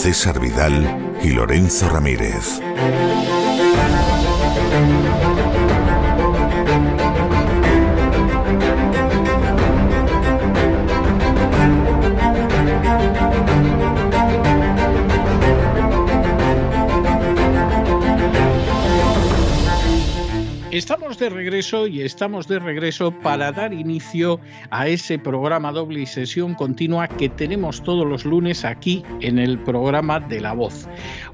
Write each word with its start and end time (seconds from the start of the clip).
César 0.00 0.40
Vidal 0.40 1.18
y 1.22 1.28
Lorenzo 1.28 1.86
Ramírez. 1.90 2.62
Regreso 21.30 21.86
y 21.86 22.02
estamos 22.02 22.46
de 22.48 22.58
regreso 22.58 23.10
para 23.10 23.52
dar 23.52 23.72
inicio 23.72 24.40
a 24.70 24.88
ese 24.88 25.18
programa 25.18 25.72
doble 25.72 26.00
y 26.00 26.06
sesión 26.06 26.54
continua 26.54 27.08
que 27.08 27.28
tenemos 27.28 27.82
todos 27.82 28.06
los 28.06 28.24
lunes 28.24 28.64
aquí 28.64 29.04
en 29.20 29.38
el 29.38 29.58
programa 29.58 30.20
de 30.20 30.40
La 30.40 30.52
Voz. 30.52 30.86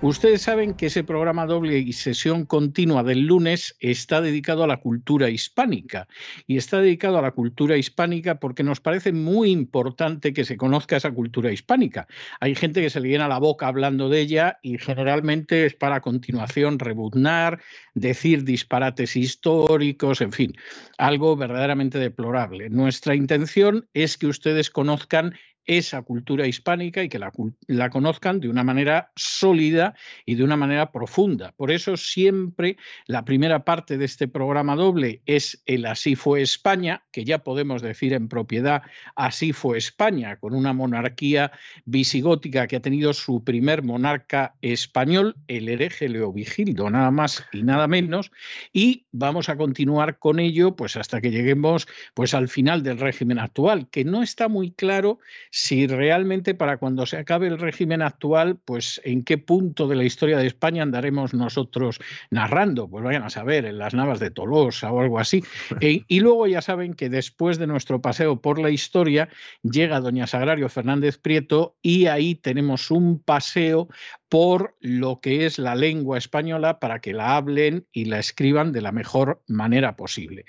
Ustedes 0.02 0.42
saben 0.42 0.74
que 0.74 0.86
ese 0.86 1.04
programa 1.04 1.46
doble 1.46 1.78
y 1.78 1.92
sesión 1.94 2.44
continua 2.44 3.02
del 3.02 3.22
lunes 3.22 3.74
está 3.80 4.20
dedicado 4.20 4.62
a 4.62 4.66
la 4.66 4.76
cultura 4.76 5.30
hispánica 5.30 6.06
y 6.46 6.58
está 6.58 6.80
dedicado 6.82 7.18
a 7.18 7.22
la 7.22 7.30
cultura 7.30 7.78
hispánica 7.78 8.38
porque 8.38 8.62
nos 8.62 8.80
parece 8.80 9.12
muy 9.12 9.50
importante 9.50 10.34
que 10.34 10.44
se 10.44 10.58
conozca 10.58 10.98
esa 10.98 11.10
cultura 11.12 11.50
hispánica. 11.50 12.06
Hay 12.40 12.54
gente 12.54 12.82
que 12.82 12.90
se 12.90 13.00
le 13.00 13.08
llena 13.08 13.26
la 13.26 13.38
boca 13.38 13.68
hablando 13.68 14.10
de 14.10 14.20
ella 14.20 14.58
y 14.62 14.76
generalmente 14.76 15.64
es 15.64 15.74
para 15.74 15.96
a 15.96 16.00
continuación 16.02 16.78
rebuznar, 16.78 17.62
decir 17.94 18.44
disparates 18.44 19.16
históricos 19.16 20.20
en 20.20 20.32
fin, 20.32 20.52
algo 20.98 21.36
verdaderamente 21.36 21.98
deplorable. 21.98 22.68
Nuestra 22.68 23.14
intención 23.14 23.88
es 23.94 24.18
que 24.18 24.26
ustedes 24.26 24.70
conozcan 24.70 25.34
esa 25.66 26.02
cultura 26.02 26.46
hispánica 26.46 27.02
y 27.02 27.08
que 27.08 27.18
la, 27.18 27.90
conozcan 27.90 28.40
de 28.40 28.48
una 28.48 28.64
manera 28.64 29.12
sólida 29.16 29.94
y 30.24 30.36
de 30.36 30.44
una 30.44 30.56
manera 30.56 30.92
profunda. 30.92 31.52
Por 31.56 31.70
eso 31.70 31.96
siempre 31.96 32.76
la 33.06 33.24
primera 33.24 33.64
parte 33.64 33.98
de 33.98 34.04
este 34.04 34.28
programa 34.28 34.76
doble 34.76 35.22
es 35.26 35.62
el 35.66 35.86
Así 35.86 36.14
fue 36.14 36.42
España, 36.42 37.04
que 37.12 37.24
ya 37.24 37.38
podemos 37.38 37.82
decir 37.82 38.12
en 38.12 38.28
propiedad 38.28 38.82
Así 39.14 39.52
fue 39.52 39.78
España, 39.78 40.36
con 40.36 40.54
una 40.54 40.72
monarquía 40.72 41.52
visigótica 41.84 42.66
que 42.66 42.76
ha 42.76 42.80
tenido 42.80 43.12
su 43.12 43.42
primer 43.44 43.82
monarca 43.82 44.54
español, 44.62 45.36
el 45.48 45.68
hereje 45.68 46.08
Leovigildo, 46.08 46.90
nada 46.90 47.10
más 47.10 47.44
y 47.52 47.62
nada 47.62 47.88
menos, 47.88 48.30
y 48.72 49.06
vamos 49.12 49.48
a 49.48 49.56
continuar 49.56 50.18
con 50.18 50.38
ello 50.38 50.76
pues 50.76 50.96
hasta 50.96 51.20
que 51.20 51.30
lleguemos 51.30 51.86
pues 52.14 52.34
al 52.34 52.48
final 52.48 52.82
del 52.82 52.98
régimen 52.98 53.38
actual, 53.38 53.88
que 53.90 54.04
no 54.04 54.22
está 54.22 54.48
muy 54.48 54.70
claro 54.70 55.18
si 55.58 55.86
realmente 55.86 56.54
para 56.54 56.76
cuando 56.76 57.06
se 57.06 57.16
acabe 57.16 57.46
el 57.46 57.58
régimen 57.58 58.02
actual, 58.02 58.58
pues 58.62 59.00
en 59.04 59.24
qué 59.24 59.38
punto 59.38 59.88
de 59.88 59.96
la 59.96 60.04
historia 60.04 60.36
de 60.36 60.46
España 60.46 60.82
andaremos 60.82 61.32
nosotros 61.32 61.98
narrando, 62.30 62.90
pues 62.90 63.02
vayan 63.02 63.22
a 63.22 63.30
saber, 63.30 63.64
en 63.64 63.78
las 63.78 63.94
navas 63.94 64.20
de 64.20 64.30
Tolosa 64.30 64.92
o 64.92 65.00
algo 65.00 65.18
así. 65.18 65.42
E, 65.80 66.04
y 66.08 66.20
luego 66.20 66.46
ya 66.46 66.60
saben 66.60 66.92
que 66.94 67.08
después 67.08 67.58
de 67.58 67.66
nuestro 67.66 68.02
paseo 68.02 68.40
por 68.40 68.58
la 68.58 68.68
historia 68.68 69.28
llega 69.62 70.00
doña 70.00 70.26
Sagrario 70.26 70.68
Fernández 70.68 71.16
Prieto 71.16 71.76
y 71.80 72.06
ahí 72.06 72.34
tenemos 72.34 72.90
un 72.90 73.18
paseo 73.18 73.88
por 74.28 74.76
lo 74.80 75.20
que 75.20 75.46
es 75.46 75.58
la 75.58 75.74
lengua 75.74 76.18
española 76.18 76.80
para 76.80 77.00
que 77.00 77.12
la 77.12 77.36
hablen 77.36 77.86
y 77.92 78.06
la 78.06 78.18
escriban 78.18 78.72
de 78.72 78.80
la 78.80 78.92
mejor 78.92 79.42
manera 79.46 79.96
posible. 79.96 80.44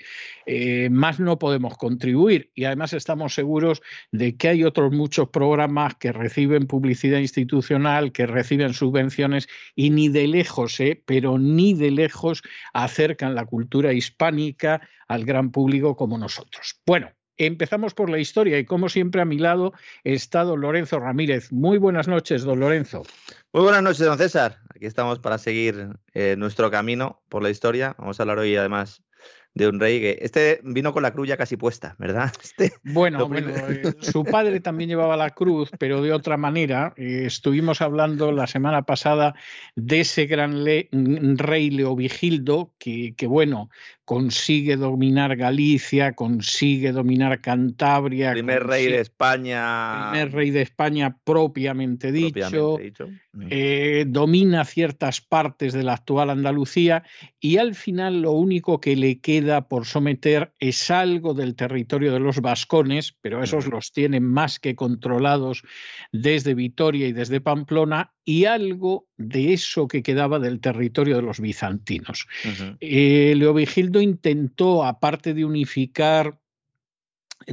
Eh, 0.46 0.88
más 0.90 1.20
no 1.20 1.38
podemos 1.38 1.76
contribuir 1.76 2.50
y 2.54 2.64
además 2.64 2.92
estamos 2.92 3.34
seguros 3.34 3.82
de 4.10 4.36
que 4.36 4.48
hay 4.48 4.64
otros 4.64 4.92
muchos 4.92 5.28
programas 5.28 5.94
que 5.94 6.12
reciben 6.12 6.66
publicidad 6.66 7.18
institucional, 7.18 8.12
que 8.12 8.26
reciben 8.26 8.74
subvenciones 8.74 9.48
y 9.76 9.90
ni 9.90 10.08
de 10.08 10.26
lejos, 10.26 10.80
eh, 10.80 11.00
pero 11.06 11.38
ni 11.38 11.74
de 11.74 11.90
lejos 11.90 12.42
acercan 12.72 13.34
la 13.34 13.46
cultura 13.46 13.92
hispánica 13.92 14.80
al 15.06 15.24
gran 15.24 15.52
público 15.52 15.96
como 15.96 16.18
nosotros. 16.18 16.80
Bueno, 16.84 17.10
Empezamos 17.38 17.94
por 17.94 18.10
la 18.10 18.18
historia 18.18 18.58
y 18.58 18.64
como 18.64 18.88
siempre 18.88 19.20
a 19.20 19.24
mi 19.24 19.38
lado 19.38 19.72
está 20.02 20.42
don 20.42 20.60
Lorenzo 20.60 20.98
Ramírez. 20.98 21.52
Muy 21.52 21.78
buenas 21.78 22.08
noches, 22.08 22.42
don 22.42 22.58
Lorenzo. 22.58 23.04
Muy 23.52 23.62
buenas 23.62 23.82
noches, 23.82 24.00
don 24.00 24.18
César. 24.18 24.58
Aquí 24.74 24.86
estamos 24.86 25.20
para 25.20 25.38
seguir 25.38 25.90
eh, 26.14 26.34
nuestro 26.36 26.68
camino 26.70 27.22
por 27.28 27.44
la 27.44 27.50
historia. 27.50 27.94
Vamos 27.96 28.18
a 28.18 28.24
hablar 28.24 28.38
hoy 28.38 28.56
además 28.56 29.04
de 29.54 29.68
un 29.68 29.80
rey 29.80 30.00
que 30.00 30.18
este 30.22 30.60
vino 30.62 30.92
con 30.92 31.02
la 31.02 31.12
cruz 31.12 31.28
ya 31.28 31.36
casi 31.36 31.56
puesta, 31.56 31.96
¿verdad? 31.98 32.32
Este, 32.42 32.72
bueno, 32.82 33.28
eh, 33.34 33.94
su 34.00 34.24
padre 34.24 34.60
también 34.60 34.90
llevaba 34.90 35.16
la 35.16 35.30
cruz, 35.30 35.70
pero 35.78 36.02
de 36.02 36.12
otra 36.12 36.36
manera. 36.36 36.92
Eh, 36.96 37.24
estuvimos 37.26 37.80
hablando 37.82 38.32
la 38.32 38.46
semana 38.46 38.82
pasada 38.82 39.34
de 39.76 40.00
ese 40.00 40.26
gran 40.26 40.64
rey 40.64 41.70
Leovigildo, 41.70 42.72
que, 42.78 43.14
que 43.16 43.26
bueno, 43.26 43.70
consigue 44.08 44.78
dominar 44.78 45.36
Galicia, 45.36 46.14
consigue 46.14 46.92
dominar 46.92 47.42
Cantabria. 47.42 48.32
Primer 48.32 48.66
rey 48.66 48.86
de 48.86 49.00
España. 49.00 50.08
Primer 50.12 50.32
rey 50.32 50.50
de 50.50 50.62
España 50.62 51.18
propiamente 51.22 52.10
dicho. 52.10 52.78
Eh, 53.50 54.06
domina 54.08 54.64
ciertas 54.64 55.20
partes 55.20 55.74
de 55.74 55.82
la 55.82 55.92
actual 55.92 56.30
Andalucía 56.30 57.04
y 57.38 57.58
al 57.58 57.74
final 57.74 58.22
lo 58.22 58.32
único 58.32 58.80
que 58.80 58.96
le 58.96 59.20
queda 59.20 59.68
por 59.68 59.84
someter 59.84 60.54
es 60.58 60.90
algo 60.90 61.34
del 61.34 61.54
territorio 61.54 62.10
de 62.10 62.20
los 62.20 62.40
vascones, 62.40 63.14
pero 63.20 63.42
esos 63.42 63.66
los 63.66 63.92
tienen 63.92 64.24
más 64.24 64.58
que 64.58 64.74
controlados 64.74 65.64
desde 66.12 66.54
Vitoria 66.54 67.08
y 67.08 67.12
desde 67.12 67.42
Pamplona 67.42 68.14
y 68.28 68.44
algo 68.44 69.08
de 69.16 69.54
eso 69.54 69.88
que 69.88 70.02
quedaba 70.02 70.38
del 70.38 70.60
territorio 70.60 71.16
de 71.16 71.22
los 71.22 71.40
bizantinos. 71.40 72.28
Eh, 72.78 73.32
Leovigildo 73.34 74.02
intentó, 74.02 74.84
aparte 74.84 75.32
de 75.32 75.46
unificar 75.46 76.38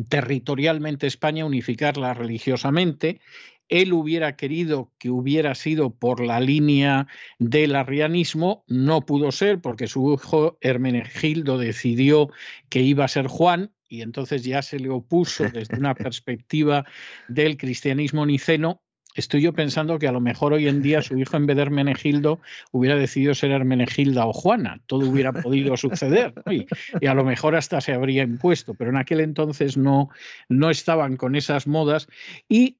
territorialmente 0.10 1.08
España, 1.08 1.46
unificarla 1.46 2.14
religiosamente. 2.14 3.22
Él 3.70 3.94
hubiera 3.94 4.36
querido 4.36 4.92
que 4.98 5.10
hubiera 5.10 5.56
sido 5.56 5.96
por 5.96 6.20
la 6.20 6.42
línea 6.42 7.08
del 7.40 7.74
arrianismo, 7.74 8.66
no 8.68 9.06
pudo 9.06 9.32
ser 9.32 9.62
porque 9.62 9.88
su 9.88 10.14
hijo 10.14 10.58
Hermenegildo 10.60 11.58
decidió 11.58 12.32
que 12.68 12.82
iba 12.82 13.06
a 13.06 13.08
ser 13.08 13.28
Juan 13.28 13.72
y 13.88 14.02
entonces 14.02 14.44
ya 14.44 14.62
se 14.62 14.80
le 14.80 14.90
opuso 14.90 15.46
desde 15.46 15.78
una 15.78 15.96
perspectiva 15.96 16.84
del 17.30 17.56
cristianismo 17.56 18.26
niceno 18.26 18.82
estoy 19.16 19.42
yo 19.42 19.54
pensando 19.54 19.98
que 19.98 20.08
a 20.08 20.12
lo 20.12 20.22
mejor 20.22 20.54
hoy 20.54 20.68
en 20.68 20.82
día 20.82 21.02
su 21.02 21.18
hijo 21.18 21.36
en 21.38 21.46
vez 21.46 21.56
de 21.56 21.64
Hermenegildo 21.64 22.40
hubiera 22.72 22.96
decidido 22.96 23.34
ser 23.34 23.52
Hermenegilda 23.52 24.26
o 24.26 24.34
Juana, 24.34 24.82
todo 24.86 25.10
hubiera 25.10 25.34
podido 25.34 25.76
suceder 25.78 26.34
y, 26.50 26.68
a 27.08 27.14
lo 27.14 27.24
mejor 27.24 27.56
hasta 27.56 27.82
se 27.82 27.94
habría 27.94 28.24
impuesto, 28.24 28.74
pero 28.74 28.92
en 28.92 28.98
aquel 28.98 29.22
entonces 29.22 29.78
no, 29.78 30.10
no 30.50 30.70
estaban 30.70 31.18
con 31.18 31.36
esas 31.36 31.66
modas. 31.68 32.08
Y 32.50 32.78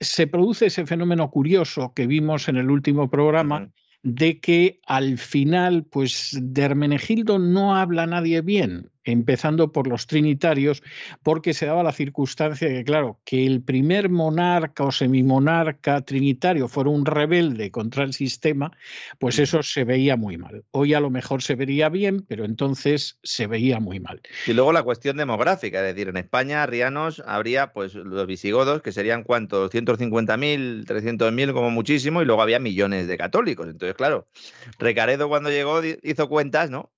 se 0.00 0.26
produce 0.26 0.66
ese 0.66 0.86
fenómeno 0.86 1.30
curioso 1.30 1.92
que 1.94 2.06
vimos 2.06 2.48
en 2.48 2.56
el 2.56 2.70
último 2.70 3.10
programa 3.10 3.70
de 4.02 4.38
que 4.38 4.80
al 4.86 5.18
final, 5.18 5.84
pues 5.84 6.38
de 6.40 6.62
Hermenegildo 6.62 7.38
no 7.38 7.76
habla 7.76 8.06
nadie 8.06 8.42
bien 8.42 8.90
empezando 9.12 9.72
por 9.72 9.86
los 9.86 10.06
trinitarios, 10.06 10.82
porque 11.22 11.54
se 11.54 11.66
daba 11.66 11.82
la 11.82 11.92
circunstancia 11.92 12.68
de 12.68 12.74
que, 12.74 12.84
claro, 12.84 13.18
que 13.24 13.46
el 13.46 13.62
primer 13.62 14.08
monarca 14.08 14.84
o 14.84 14.92
semimonarca 14.92 16.02
trinitario 16.02 16.68
fuera 16.68 16.90
un 16.90 17.06
rebelde 17.06 17.70
contra 17.70 18.04
el 18.04 18.12
sistema, 18.12 18.72
pues 19.18 19.38
eso 19.38 19.62
se 19.62 19.84
veía 19.84 20.16
muy 20.16 20.36
mal. 20.36 20.64
Hoy 20.70 20.94
a 20.94 21.00
lo 21.00 21.10
mejor 21.10 21.42
se 21.42 21.54
vería 21.54 21.88
bien, 21.88 22.24
pero 22.28 22.44
entonces 22.44 23.18
se 23.22 23.46
veía 23.46 23.80
muy 23.80 24.00
mal. 24.00 24.20
Y 24.46 24.52
luego 24.52 24.72
la 24.72 24.82
cuestión 24.82 25.16
demográfica, 25.16 25.80
es 25.80 25.94
decir, 25.94 26.08
en 26.08 26.16
España, 26.16 26.66
rianos, 26.66 27.22
habría 27.26 27.72
pues 27.72 27.94
los 27.94 28.26
visigodos, 28.26 28.82
que 28.82 28.92
serían 28.92 29.22
cuántos, 29.24 29.70
150.000, 29.70 30.84
300.000 30.84 31.52
como 31.52 31.70
muchísimo, 31.70 32.22
y 32.22 32.24
luego 32.24 32.42
había 32.42 32.58
millones 32.58 33.06
de 33.06 33.16
católicos. 33.16 33.68
Entonces, 33.68 33.96
claro, 33.96 34.28
Recaredo 34.78 35.28
cuando 35.28 35.50
llegó 35.50 35.80
hizo 36.02 36.28
cuentas, 36.28 36.70
¿no? 36.70 36.90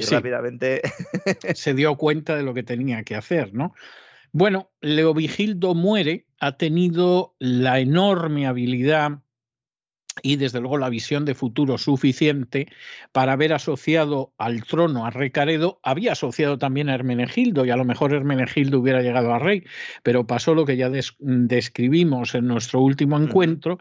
Y 0.00 0.14
rápidamente 0.14 0.82
se 1.54 1.74
dio 1.74 1.96
cuenta 1.96 2.36
de 2.36 2.42
lo 2.42 2.54
que 2.54 2.62
tenía 2.62 3.02
que 3.04 3.16
hacer, 3.16 3.54
¿no? 3.54 3.74
Bueno, 4.32 4.70
Leovigildo 4.80 5.74
muere, 5.74 6.26
ha 6.38 6.56
tenido 6.56 7.34
la 7.38 7.80
enorme 7.80 8.46
habilidad 8.46 9.18
y 10.22 10.36
desde 10.36 10.60
luego 10.60 10.78
la 10.78 10.88
visión 10.88 11.24
de 11.24 11.34
futuro 11.34 11.78
suficiente 11.78 12.68
para 13.12 13.32
haber 13.32 13.52
asociado 13.52 14.32
al 14.38 14.64
trono 14.64 15.06
a 15.06 15.10
Recaredo, 15.10 15.80
había 15.82 16.12
asociado 16.12 16.58
también 16.58 16.88
a 16.88 16.94
Hermenegildo 16.94 17.64
y 17.64 17.70
a 17.70 17.76
lo 17.76 17.84
mejor 17.84 18.12
Hermenegildo 18.12 18.80
hubiera 18.80 19.02
llegado 19.02 19.32
a 19.32 19.38
rey, 19.38 19.64
pero 20.02 20.26
pasó 20.26 20.54
lo 20.54 20.66
que 20.66 20.76
ya 20.76 20.90
describimos 21.18 22.34
en 22.34 22.46
nuestro 22.46 22.80
último 22.80 23.18
encuentro 23.18 23.78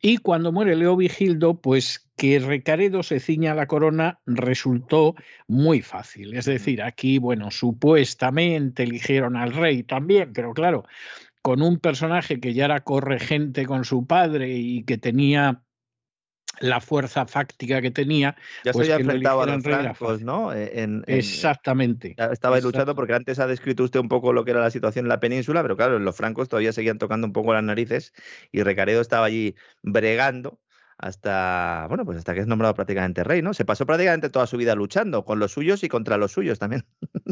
y 0.00 0.18
cuando 0.18 0.52
muere 0.52 0.76
Leovigildo, 0.76 1.60
pues 1.60 2.08
que 2.16 2.38
Recaredo 2.38 3.02
se 3.02 3.20
ciña 3.20 3.52
a 3.52 3.56
la 3.56 3.66
corona 3.66 4.20
resultó 4.26 5.14
muy 5.46 5.80
fácil. 5.82 6.34
Es 6.34 6.46
decir, 6.46 6.82
aquí, 6.82 7.18
bueno, 7.18 7.50
supuestamente 7.50 8.82
eligieron 8.82 9.36
al 9.36 9.52
rey 9.52 9.82
también, 9.82 10.32
pero 10.32 10.52
claro, 10.54 10.84
con 11.40 11.62
un 11.62 11.78
personaje 11.78 12.40
que 12.40 12.54
ya 12.54 12.66
era 12.66 12.80
corregente 12.80 13.66
con 13.66 13.84
su 13.84 14.06
padre 14.06 14.56
y 14.56 14.84
que 14.84 14.98
tenía 14.98 15.62
la 16.60 16.80
fuerza 16.80 17.26
fáctica 17.26 17.80
que 17.80 17.90
tenía. 17.90 18.36
Ya 18.64 18.72
pues 18.72 18.86
se 18.86 18.92
había 18.92 19.04
enfrentado 19.04 19.42
a 19.42 19.46
los 19.46 19.62
francos, 19.62 20.22
¿no? 20.22 20.52
E, 20.52 21.02
Exactamente. 21.06 22.14
estaba 22.30 22.60
luchando 22.60 22.94
porque 22.94 23.14
antes 23.14 23.38
ha 23.38 23.46
descrito 23.46 23.84
usted 23.84 24.00
un 24.00 24.08
poco 24.08 24.32
lo 24.32 24.44
que 24.44 24.52
era 24.52 24.60
la 24.60 24.70
situación 24.70 25.06
en 25.06 25.08
la 25.08 25.20
península, 25.20 25.62
pero 25.62 25.76
claro, 25.76 25.98
los 25.98 26.16
francos 26.16 26.48
todavía 26.48 26.72
seguían 26.72 26.98
tocando 26.98 27.26
un 27.26 27.32
poco 27.32 27.52
las 27.54 27.64
narices 27.64 28.12
y 28.50 28.62
Recaredo 28.62 29.00
estaba 29.00 29.26
allí 29.26 29.54
bregando 29.82 30.60
hasta, 30.98 31.86
bueno, 31.88 32.04
pues 32.04 32.18
hasta 32.18 32.32
que 32.32 32.40
es 32.40 32.46
nombrado 32.46 32.74
prácticamente 32.74 33.24
rey, 33.24 33.42
¿no? 33.42 33.54
Se 33.54 33.64
pasó 33.64 33.86
prácticamente 33.86 34.30
toda 34.30 34.46
su 34.46 34.56
vida 34.56 34.76
luchando 34.76 35.24
con 35.24 35.40
los 35.40 35.52
suyos 35.52 35.82
y 35.82 35.88
contra 35.88 36.16
los 36.16 36.32
suyos 36.32 36.60
también. 36.60 36.84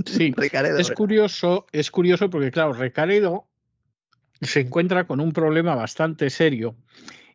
Sí, 0.07 0.35
es 0.79 0.91
curioso, 0.91 1.67
es 1.71 1.91
curioso 1.91 2.31
porque 2.31 2.51
claro, 2.51 2.73
Recaredo 2.73 3.47
se 4.41 4.61
encuentra 4.61 5.07
con 5.07 5.21
un 5.21 5.33
problema 5.33 5.77
bastante 5.77 6.31
serio 6.31 6.75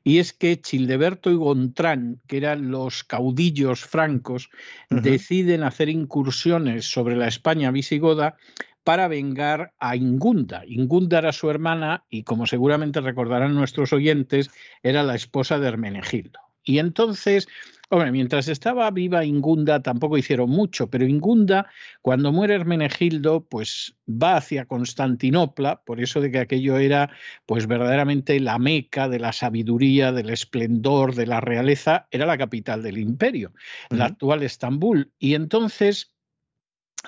y 0.06 0.20
es 0.20 0.34
que 0.34 0.62
Childeberto 0.62 1.32
y 1.32 1.34
Gontrán, 1.36 2.22
que 2.28 2.38
eran 2.38 2.70
los 2.70 3.04
caudillos 3.04 3.84
francos, 3.84 4.52
deciden 4.92 5.64
hacer 5.64 5.90
incursiones 5.90 6.86
sobre 6.86 7.16
la 7.16 7.28
España 7.28 7.72
visigoda 7.72 8.38
para 8.84 9.08
vengar 9.08 9.74
a 9.80 9.96
Ingunda. 9.96 10.62
Ingunda 10.68 11.18
era 11.18 11.32
su 11.34 11.50
hermana 11.50 12.04
y, 12.08 12.22
como 12.22 12.46
seguramente 12.46 13.02
recordarán 13.02 13.56
nuestros 13.56 13.94
oyentes, 13.94 14.52
era 14.84 15.02
la 15.02 15.16
esposa 15.16 15.58
de 15.58 15.70
Hermenegildo. 15.70 16.40
Y 16.64 16.78
entonces 16.78 17.48
Hombre, 17.96 18.12
mientras 18.12 18.50
estaba 18.50 18.92
viva 18.92 19.24
Ingunda 19.24 19.82
tampoco 19.82 20.18
hicieron 20.18 20.50
mucho, 20.50 20.90
pero 20.90 21.06
Ingunda, 21.06 21.66
cuando 22.02 22.34
muere 22.34 22.56
Hermenegildo, 22.56 23.46
pues 23.46 23.96
va 24.06 24.36
hacia 24.36 24.66
Constantinopla, 24.66 25.82
por 25.86 26.02
eso 26.02 26.20
de 26.20 26.30
que 26.30 26.40
aquello 26.40 26.78
era 26.78 27.10
pues 27.46 27.68
verdaderamente 27.68 28.38
la 28.42 28.60
meca 28.60 29.08
de 29.08 29.20
la 29.20 29.32
sabiduría, 29.32 30.12
del 30.12 30.30
esplendor, 30.30 31.16
de 31.16 31.26
la 31.26 31.40
realeza, 31.40 32.10
era 32.12 32.26
la 32.26 32.38
capital 32.38 32.84
del 32.84 32.98
imperio, 32.98 33.54
la 33.90 34.08
actual 34.08 34.44
Estambul. 34.44 35.14
Y 35.18 35.36
entonces 35.36 36.15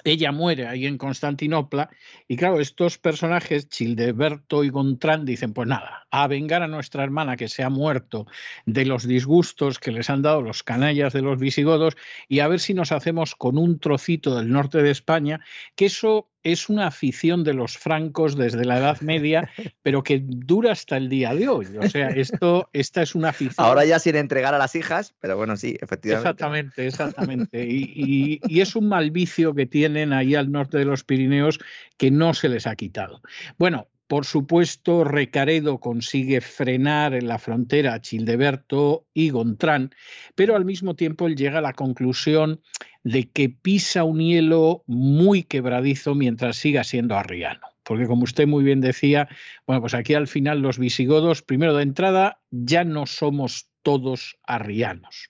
ella 0.03 0.31
muere 0.31 0.67
ahí 0.67 0.85
en 0.85 0.97
Constantinopla 0.97 1.89
y 2.27 2.37
claro, 2.37 2.59
estos 2.59 2.97
personajes, 2.97 3.69
Childeberto 3.69 4.63
y 4.63 4.69
Gontrán, 4.69 5.25
dicen, 5.25 5.53
pues 5.53 5.67
nada, 5.67 6.07
a 6.11 6.27
vengar 6.27 6.61
a 6.61 6.67
nuestra 6.67 7.03
hermana 7.03 7.37
que 7.37 7.47
se 7.47 7.63
ha 7.63 7.69
muerto 7.69 8.27
de 8.65 8.85
los 8.85 9.07
disgustos 9.07 9.79
que 9.79 9.91
les 9.91 10.09
han 10.09 10.21
dado 10.21 10.41
los 10.41 10.63
canallas 10.63 11.13
de 11.13 11.21
los 11.21 11.39
visigodos 11.39 11.95
y 12.27 12.39
a 12.39 12.47
ver 12.47 12.59
si 12.59 12.73
nos 12.73 12.91
hacemos 12.91 13.35
con 13.35 13.57
un 13.57 13.79
trocito 13.79 14.35
del 14.35 14.49
norte 14.51 14.81
de 14.81 14.91
España, 14.91 15.41
que 15.75 15.85
eso 15.85 16.29
es 16.51 16.69
una 16.69 16.87
afición 16.87 17.43
de 17.43 17.53
los 17.53 17.77
francos 17.77 18.37
desde 18.37 18.63
la 18.63 18.77
Edad 18.77 19.01
Media, 19.01 19.49
pero 19.83 20.03
que 20.03 20.21
dura 20.23 20.71
hasta 20.71 20.97
el 20.97 21.09
día 21.09 21.33
de 21.35 21.49
hoy. 21.49 21.67
O 21.77 21.89
sea, 21.89 22.09
esto, 22.09 22.69
esta 22.73 23.01
es 23.01 23.15
una 23.15 23.29
afición. 23.29 23.65
Ahora 23.65 23.85
ya 23.85 23.99
sin 23.99 24.15
entregar 24.15 24.53
a 24.53 24.57
las 24.57 24.75
hijas, 24.75 25.13
pero 25.19 25.35
bueno, 25.35 25.57
sí, 25.57 25.77
efectivamente. 25.81 26.29
Exactamente, 26.29 26.87
exactamente. 26.87 27.67
Y, 27.67 28.39
y 28.47 28.61
es 28.61 28.75
un 28.75 28.87
mal 28.87 29.11
vicio 29.11 29.53
que 29.53 29.65
tienen 29.65 30.13
ahí 30.13 30.35
al 30.35 30.51
norte 30.51 30.77
de 30.77 30.85
los 30.85 31.03
Pirineos 31.03 31.59
que 31.97 32.11
no 32.11 32.33
se 32.33 32.49
les 32.49 32.65
ha 32.65 32.75
quitado. 32.75 33.21
Bueno, 33.57 33.87
por 34.07 34.25
supuesto, 34.25 35.03
Recaredo 35.03 35.79
consigue 35.79 36.39
frenar 36.39 37.13
en 37.13 37.27
la 37.27 37.39
frontera 37.39 37.93
a 37.93 38.01
Childeberto 38.01 39.05
y 39.13 39.31
Gontrán, 39.31 39.93
pero 40.33 40.55
al 40.55 40.63
mismo 40.63 40.95
tiempo 40.95 41.27
él 41.27 41.35
llega 41.35 41.57
a 41.57 41.61
la 41.61 41.73
conclusión 41.73 42.61
de 43.07 43.29
que 43.29 43.49
pisa 43.49 44.03
un 44.03 44.19
hielo 44.19 44.83
muy 44.85 45.43
quebradizo 45.43 46.13
mientras 46.13 46.57
siga 46.57 46.83
siendo 46.83 47.15
arriano. 47.15 47.65
Porque 47.83 48.05
como 48.05 48.23
usted 48.23 48.47
muy 48.47 48.65
bien 48.65 48.81
decía, 48.81 49.29
bueno, 49.65 49.79
pues 49.79 49.93
aquí 49.93 50.13
al 50.13 50.27
final 50.27 50.59
los 50.59 50.77
visigodos, 50.77 51.41
primero 51.41 51.73
de 51.73 51.83
entrada, 51.83 52.41
ya 52.51 52.83
no 52.83 53.05
somos 53.05 53.69
todos 53.81 54.37
arrianos. 54.45 55.29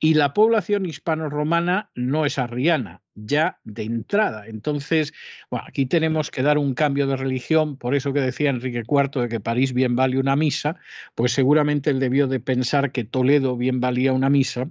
Y 0.00 0.14
la 0.14 0.32
población 0.32 0.86
hispano-romana 0.86 1.90
no 1.94 2.24
es 2.24 2.38
arriana, 2.38 3.02
ya 3.14 3.60
de 3.64 3.82
entrada. 3.82 4.46
Entonces, 4.46 5.12
bueno, 5.50 5.66
aquí 5.68 5.84
tenemos 5.84 6.30
que 6.30 6.42
dar 6.42 6.56
un 6.56 6.72
cambio 6.72 7.06
de 7.06 7.16
religión, 7.16 7.76
por 7.76 7.94
eso 7.94 8.14
que 8.14 8.22
decía 8.22 8.48
Enrique 8.48 8.84
IV 8.88 9.20
de 9.20 9.28
que 9.28 9.40
París 9.40 9.74
bien 9.74 9.94
vale 9.94 10.18
una 10.18 10.36
misa, 10.36 10.76
pues 11.14 11.32
seguramente 11.32 11.90
él 11.90 12.00
debió 12.00 12.26
de 12.26 12.40
pensar 12.40 12.90
que 12.90 13.04
Toledo 13.04 13.58
bien 13.58 13.80
valía 13.80 14.14
una 14.14 14.30
misa. 14.30 14.70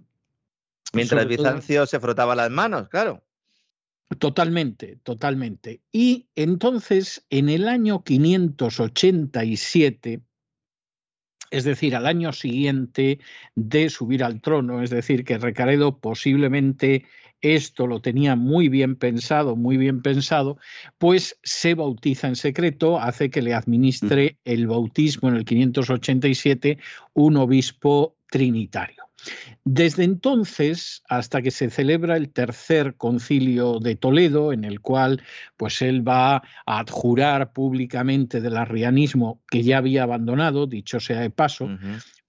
Mientras 0.94 1.28
Bizancio 1.28 1.86
se 1.86 2.00
frotaba 2.00 2.36
las 2.36 2.50
manos, 2.50 2.90
claro. 2.90 3.24
Totalmente, 4.20 4.98
totalmente. 5.04 5.82
Y 5.92 6.30
entonces, 6.36 7.26
en 7.30 7.50
el 7.50 7.68
año 7.68 8.04
587, 8.04 10.22
es 11.52 11.66
decir, 11.66 11.96
al 11.96 12.06
año 12.06 12.34
siguiente 12.34 13.20
de 13.56 13.90
subir 13.90 14.24
al 14.24 14.42
trono, 14.42 14.82
es 14.82 14.90
decir, 14.90 15.26
que 15.26 15.38
Recaredo 15.38 16.00
posiblemente 16.00 17.06
esto 17.42 17.86
lo 17.86 18.02
tenía 18.02 18.36
muy 18.36 18.70
bien 18.70 18.96
pensado, 18.96 19.56
muy 19.56 19.78
bien 19.78 20.02
pensado, 20.02 20.58
pues 20.98 21.40
se 21.44 21.76
bautiza 21.76 22.28
en 22.28 22.36
secreto, 22.36 23.00
hace 23.00 23.30
que 23.30 23.42
le 23.42 23.54
administre 23.54 24.40
el 24.44 24.68
bautismo 24.68 25.30
en 25.30 25.36
el 25.36 25.46
587 25.46 26.80
un 27.14 27.38
obispo 27.38 28.17
trinitario. 28.30 29.08
Desde 29.66 30.04
entonces, 30.04 31.04
hasta 31.10 31.42
que 31.42 31.52
se 31.52 31.70
celebra 31.70 32.16
el 32.16 32.30
tercer 32.30 32.96
concilio 32.96 33.80
de 33.80 33.96
Toledo, 33.96 34.54
en 34.54 34.64
el 34.64 34.80
cual 34.80 35.22
pues 35.58 35.82
él 35.82 36.08
va 36.08 36.38
a 36.38 36.44
adjurar 36.66 37.52
públicamente 37.52 38.40
del 38.40 38.58
arrianismo 38.58 39.42
que 39.50 39.64
ya 39.64 39.80
había 39.80 40.04
abandonado, 40.04 40.68
dicho 40.68 41.00
sea 41.00 41.20
de 41.20 41.30
paso, 41.30 41.70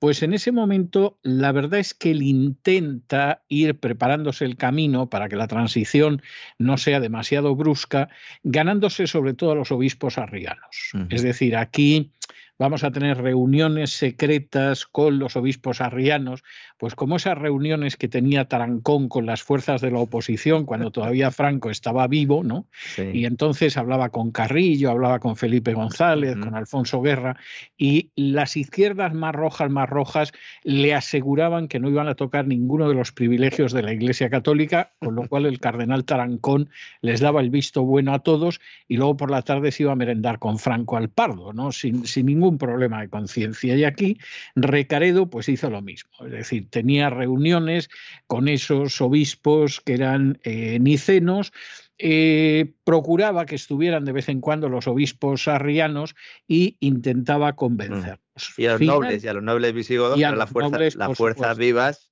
pues 0.01 0.23
en 0.23 0.33
ese 0.33 0.51
momento 0.51 1.19
la 1.23 1.53
verdad 1.53 1.79
es 1.79 1.95
que 1.95 2.11
él 2.11 2.23
intenta 2.23 3.43
ir 3.49 3.79
preparándose 3.79 4.45
el 4.45 4.57
camino 4.57 5.09
para 5.09 5.29
que 5.29 5.37
la 5.37 5.47
transición 5.47 6.23
no 6.59 6.79
sea 6.79 7.01
demasiado 7.01 7.55
brusca, 7.55 8.09
ganándose 8.43 9.07
sobre 9.07 9.35
todo 9.35 9.53
a 9.53 9.57
los 9.57 9.71
obispos 9.71 10.19
arrianos. 10.19 10.93
Es 11.11 11.23
decir, 11.23 11.57
aquí 11.57 12.13
vamos 12.59 12.85
a 12.85 12.91
tener 12.91 13.19
reuniones 13.19 13.93
secretas 13.93 14.87
con 14.87 15.19
los 15.19 15.37
obispos 15.37 15.81
arrianos, 15.81 16.43
pues 16.79 16.95
como 16.95 17.17
esas 17.17 17.37
reuniones 17.37 17.97
que 17.97 18.09
tenía 18.09 18.47
Tarancón 18.47 19.09
con 19.09 19.27
las 19.27 19.43
fuerzas 19.43 19.81
de 19.81 19.91
la 19.91 19.99
oposición 19.99 20.65
cuando 20.65 20.91
todavía 20.91 21.31
Franco 21.33 21.71
estaba 21.71 22.07
vivo, 22.07 22.45
¿no? 22.45 22.67
Y 22.97 23.25
entonces 23.27 23.77
hablaba 23.77 24.11
con 24.11 24.31
Carrillo, 24.31 24.91
hablaba 24.91 25.19
con 25.19 25.37
Felipe 25.37 25.75
González, 25.75 26.37
con 26.37 26.55
Alfonso 26.55 27.03
Guerra, 27.03 27.37
y 27.77 28.11
las 28.15 28.57
izquierdas 28.57 29.13
más 29.13 29.35
rojas, 29.35 29.71
más 29.71 29.89
rojas, 29.89 30.33
le 30.63 30.95
aseguraban 30.95 31.69
que 31.69 31.81
no 31.81 31.89
iban 31.91 32.09
a 32.09 32.15
tocar 32.15 32.47
ninguno 32.47 32.89
de 32.89 32.95
los 32.95 33.13
privilegios 33.13 33.73
de 33.73 33.83
la 33.83 33.93
Iglesia 33.93 34.31
Católica, 34.31 34.93
con 35.01 35.15
lo 35.17 35.23
cual 35.29 35.47
el 35.47 35.59
cardenal 35.59 36.05
Tarancón 36.05 36.71
les 37.01 37.21
daba 37.21 37.41
el 37.41 37.51
visto 37.51 37.83
bueno 37.83 38.15
a 38.15 38.21
todos 38.21 38.61
y 38.87 38.97
luego 38.97 39.17
por 39.17 39.31
la 39.31 39.43
tarde 39.43 39.73
se 39.73 39.83
iba 39.83 39.93
a 39.93 39.97
merendar 39.97 40.39
con 40.39 40.59
Franco 40.59 40.97
al 40.97 41.09
Pardo, 41.09 41.53
¿no? 41.53 41.73
Sin, 41.73 42.07
sin 42.07 42.27
ningún 42.27 42.59
problema 42.59 43.01
de 43.01 43.09
conciencia. 43.09 43.77
Y 43.77 43.85
aquí 43.85 44.19
Recaredo 44.55 45.29
pues 45.29 45.49
hizo 45.49 45.71
lo 45.71 45.83
mismo, 45.83 46.11
es 46.25 46.31
decir, 46.31 46.68
tenía 46.71 47.11
reuniones 47.11 47.89
con 48.27 48.49
esos 48.49 49.01
obispos 49.01 49.81
que 49.81 49.95
eran 49.95 50.39
eh, 50.43 50.79
nicenos, 50.81 51.53
eh, 51.99 52.73
procuraba 52.85 53.47
que 53.47 53.57
estuvieran 53.57 54.05
de 54.05 54.13
vez 54.13 54.29
en 54.29 54.41
cuando 54.41 54.69
los 54.69 54.87
obispos 54.87 55.49
arrianos 55.49 56.15
y 56.47 56.77
intentaba 56.81 57.55
convencerlos. 57.55 58.55
Y 58.57 58.67
a 58.67 58.73
los 58.73 58.81
nobles, 58.83 59.25
y 59.25 59.29
a 59.29 59.33
los 59.35 59.43
nobles 59.43 59.73
visigodos, 59.73 60.23
a 60.23 60.31
las 60.33 61.17
fuerzas 61.17 61.59
vivas 61.59 62.09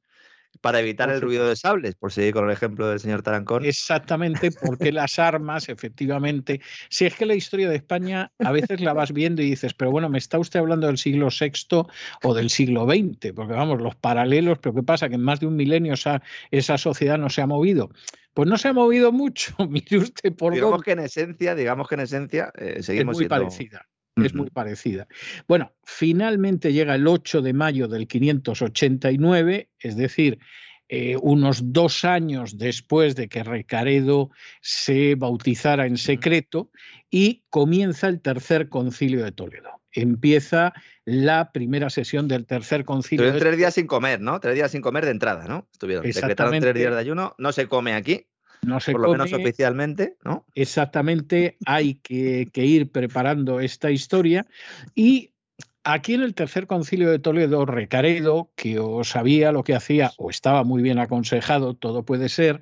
para 0.60 0.80
evitar 0.80 1.10
el 1.10 1.20
ruido 1.20 1.48
de 1.48 1.56
sables, 1.56 1.94
por 1.94 2.12
seguir 2.12 2.34
con 2.34 2.46
el 2.46 2.50
ejemplo 2.50 2.88
del 2.88 3.00
señor 3.00 3.22
Tarancón. 3.22 3.64
Exactamente, 3.64 4.50
porque 4.50 4.92
las 4.92 5.18
armas, 5.18 5.68
efectivamente, 5.68 6.60
si 6.88 7.06
es 7.06 7.14
que 7.14 7.26
la 7.26 7.34
historia 7.34 7.68
de 7.68 7.76
España 7.76 8.32
a 8.38 8.52
veces 8.52 8.80
la 8.80 8.92
vas 8.92 9.12
viendo 9.12 9.42
y 9.42 9.50
dices, 9.50 9.74
pero 9.74 9.90
bueno, 9.90 10.08
me 10.08 10.18
está 10.18 10.38
usted 10.38 10.60
hablando 10.60 10.86
del 10.86 10.98
siglo 10.98 11.28
VI 11.28 11.86
o 12.22 12.34
del 12.34 12.50
siglo 12.50 12.86
XX, 12.86 13.32
porque 13.34 13.54
vamos, 13.54 13.80
los 13.80 13.94
paralelos, 13.96 14.58
pero 14.58 14.74
¿qué 14.74 14.82
pasa? 14.82 15.08
Que 15.08 15.16
en 15.16 15.22
más 15.22 15.40
de 15.40 15.46
un 15.46 15.56
milenio 15.56 15.94
esa, 15.94 16.22
esa 16.50 16.78
sociedad 16.78 17.18
no 17.18 17.30
se 17.30 17.42
ha 17.42 17.46
movido. 17.46 17.90
Pues 18.34 18.48
no 18.48 18.58
se 18.58 18.68
ha 18.68 18.72
movido 18.72 19.12
mucho, 19.12 19.54
mire 19.68 19.98
usted 19.98 20.34
por 20.34 20.52
Digamos 20.52 20.82
que 20.82 20.92
en 20.92 21.00
esencia, 21.00 21.54
digamos 21.54 21.88
que 21.88 21.94
en 21.94 22.00
esencia 22.02 22.52
eh, 22.56 22.82
seguimos 22.82 23.16
es 23.16 23.20
muy 23.20 23.28
parecida 23.28 23.86
es 24.24 24.34
muy 24.34 24.50
parecida. 24.50 25.06
Bueno, 25.46 25.72
finalmente 25.84 26.72
llega 26.72 26.94
el 26.94 27.06
8 27.06 27.42
de 27.42 27.52
mayo 27.52 27.88
del 27.88 28.06
589, 28.06 29.70
es 29.78 29.96
decir, 29.96 30.38
eh, 30.88 31.16
unos 31.20 31.72
dos 31.72 32.04
años 32.04 32.58
después 32.58 33.16
de 33.16 33.28
que 33.28 33.42
Recaredo 33.42 34.30
se 34.60 35.16
bautizara 35.16 35.86
en 35.86 35.98
secreto, 35.98 36.70
y 37.10 37.44
comienza 37.50 38.08
el 38.08 38.20
tercer 38.20 38.68
concilio 38.68 39.24
de 39.24 39.32
Toledo. 39.32 39.80
Empieza 39.92 40.74
la 41.04 41.52
primera 41.52 41.88
sesión 41.88 42.28
del 42.28 42.46
tercer 42.46 42.84
concilio. 42.84 43.24
Estuvieron 43.24 43.48
tres 43.48 43.58
días 43.58 43.74
sin 43.74 43.86
comer, 43.86 44.20
¿no? 44.20 44.40
Tres 44.40 44.54
días 44.54 44.70
sin 44.70 44.82
comer 44.82 45.04
de 45.04 45.12
entrada, 45.12 45.46
¿no? 45.46 45.68
Estuvieron, 45.72 46.04
decretaron 46.04 46.58
tres 46.60 46.74
días 46.74 46.92
de 46.92 47.00
ayuno, 47.00 47.34
no 47.38 47.52
se 47.52 47.68
come 47.68 47.94
aquí, 47.94 48.26
no 48.62 48.80
se 48.80 48.92
Por 48.92 49.02
lo 49.02 49.12
menos 49.12 49.32
oficialmente, 49.32 50.16
¿no? 50.24 50.44
Exactamente, 50.54 51.56
hay 51.66 51.94
que, 51.94 52.48
que, 52.52 52.64
ir 52.64 52.90
preparando 52.90 53.60
esta 53.60 53.90
historia 53.90 54.46
y 54.94 55.30
Aquí 55.88 56.14
en 56.14 56.22
el 56.22 56.34
tercer 56.34 56.66
concilio 56.66 57.12
de 57.12 57.20
Toledo, 57.20 57.64
Recaredo, 57.64 58.50
que 58.56 58.80
o 58.80 59.04
sabía 59.04 59.52
lo 59.52 59.62
que 59.62 59.72
hacía 59.72 60.10
o 60.16 60.30
estaba 60.30 60.64
muy 60.64 60.82
bien 60.82 60.98
aconsejado, 60.98 61.74
todo 61.74 62.02
puede 62.02 62.28
ser, 62.28 62.60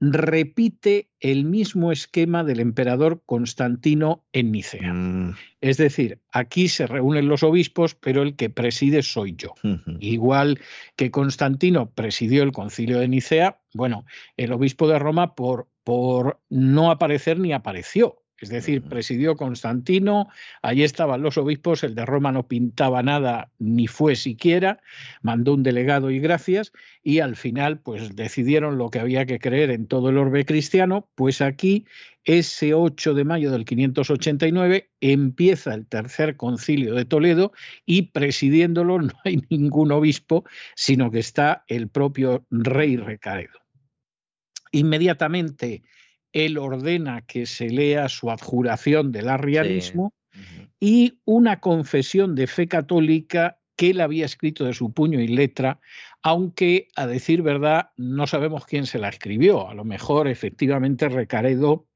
repite 0.00 1.10
el 1.20 1.44
mismo 1.44 1.90
esquema 1.90 2.44
del 2.44 2.60
emperador 2.60 3.22
Constantino 3.24 4.24
en 4.32 4.52
Nicea. 4.52 4.92
Mm. 4.92 5.36
Es 5.60 5.78
decir, 5.78 6.20
aquí 6.30 6.68
se 6.68 6.86
reúnen 6.86 7.28
los 7.28 7.42
obispos, 7.42 7.94
pero 7.94 8.22
el 8.22 8.36
que 8.36 8.50
preside 8.50 9.02
soy 9.02 9.34
yo. 9.36 9.54
Igual 10.00 10.60
que 10.96 11.10
Constantino 11.10 11.90
presidió 11.90 12.42
el 12.42 12.52
concilio 12.52 12.98
de 12.98 13.08
Nicea, 13.08 13.60
bueno, 13.74 14.04
el 14.36 14.52
obispo 14.52 14.86
de 14.86 14.98
Roma 14.98 15.34
por, 15.34 15.68
por 15.82 16.40
no 16.50 16.90
aparecer 16.90 17.38
ni 17.38 17.52
apareció. 17.52 18.22
Es 18.38 18.50
decir, 18.50 18.82
presidió 18.82 19.34
Constantino, 19.36 20.28
allí 20.60 20.82
estaban 20.82 21.22
los 21.22 21.38
obispos, 21.38 21.82
el 21.84 21.94
de 21.94 22.04
Roma 22.04 22.32
no 22.32 22.46
pintaba 22.46 23.02
nada 23.02 23.50
ni 23.58 23.86
fue 23.86 24.14
siquiera, 24.14 24.80
mandó 25.22 25.54
un 25.54 25.62
delegado 25.62 26.10
y 26.10 26.20
gracias, 26.20 26.72
y 27.02 27.20
al 27.20 27.36
final 27.36 27.80
pues 27.80 28.14
decidieron 28.14 28.76
lo 28.76 28.90
que 28.90 29.00
había 29.00 29.24
que 29.24 29.38
creer 29.38 29.70
en 29.70 29.86
todo 29.86 30.10
el 30.10 30.18
orbe 30.18 30.44
cristiano, 30.44 31.08
pues 31.14 31.40
aquí 31.40 31.86
ese 32.24 32.74
8 32.74 33.14
de 33.14 33.24
mayo 33.24 33.50
del 33.50 33.64
589 33.64 34.90
empieza 35.00 35.72
el 35.72 35.86
tercer 35.86 36.36
concilio 36.36 36.94
de 36.94 37.04
Toledo 37.04 37.52
y 37.86 38.10
presidiéndolo 38.10 38.98
no 39.00 39.12
hay 39.24 39.40
ningún 39.48 39.92
obispo, 39.92 40.44
sino 40.74 41.10
que 41.10 41.20
está 41.20 41.64
el 41.68 41.88
propio 41.88 42.44
rey 42.50 42.96
Recaredo. 42.96 43.60
Inmediatamente 44.72 45.84
él 46.36 46.58
ordena 46.58 47.22
que 47.22 47.46
se 47.46 47.70
lea 47.70 48.10
su 48.10 48.30
adjuración 48.30 49.10
del 49.10 49.30
arrianismo 49.30 50.12
y 50.78 51.18
una 51.24 51.60
confesión 51.60 52.34
de 52.34 52.46
fe 52.46 52.68
católica 52.68 53.58
que 53.74 53.90
él 53.90 54.02
había 54.02 54.26
escrito 54.26 54.64
de 54.64 54.74
su 54.74 54.92
puño 54.92 55.18
y 55.20 55.28
letra, 55.28 55.80
aunque 56.22 56.88
a 56.94 57.06
decir 57.06 57.40
verdad 57.40 57.90
no 57.96 58.26
sabemos 58.26 58.66
quién 58.66 58.84
se 58.84 58.98
la 58.98 59.08
escribió. 59.08 59.68
A 59.68 59.74
lo 59.74 59.84
mejor 59.84 60.28
efectivamente 60.28 61.08
Recaredo 61.08 61.86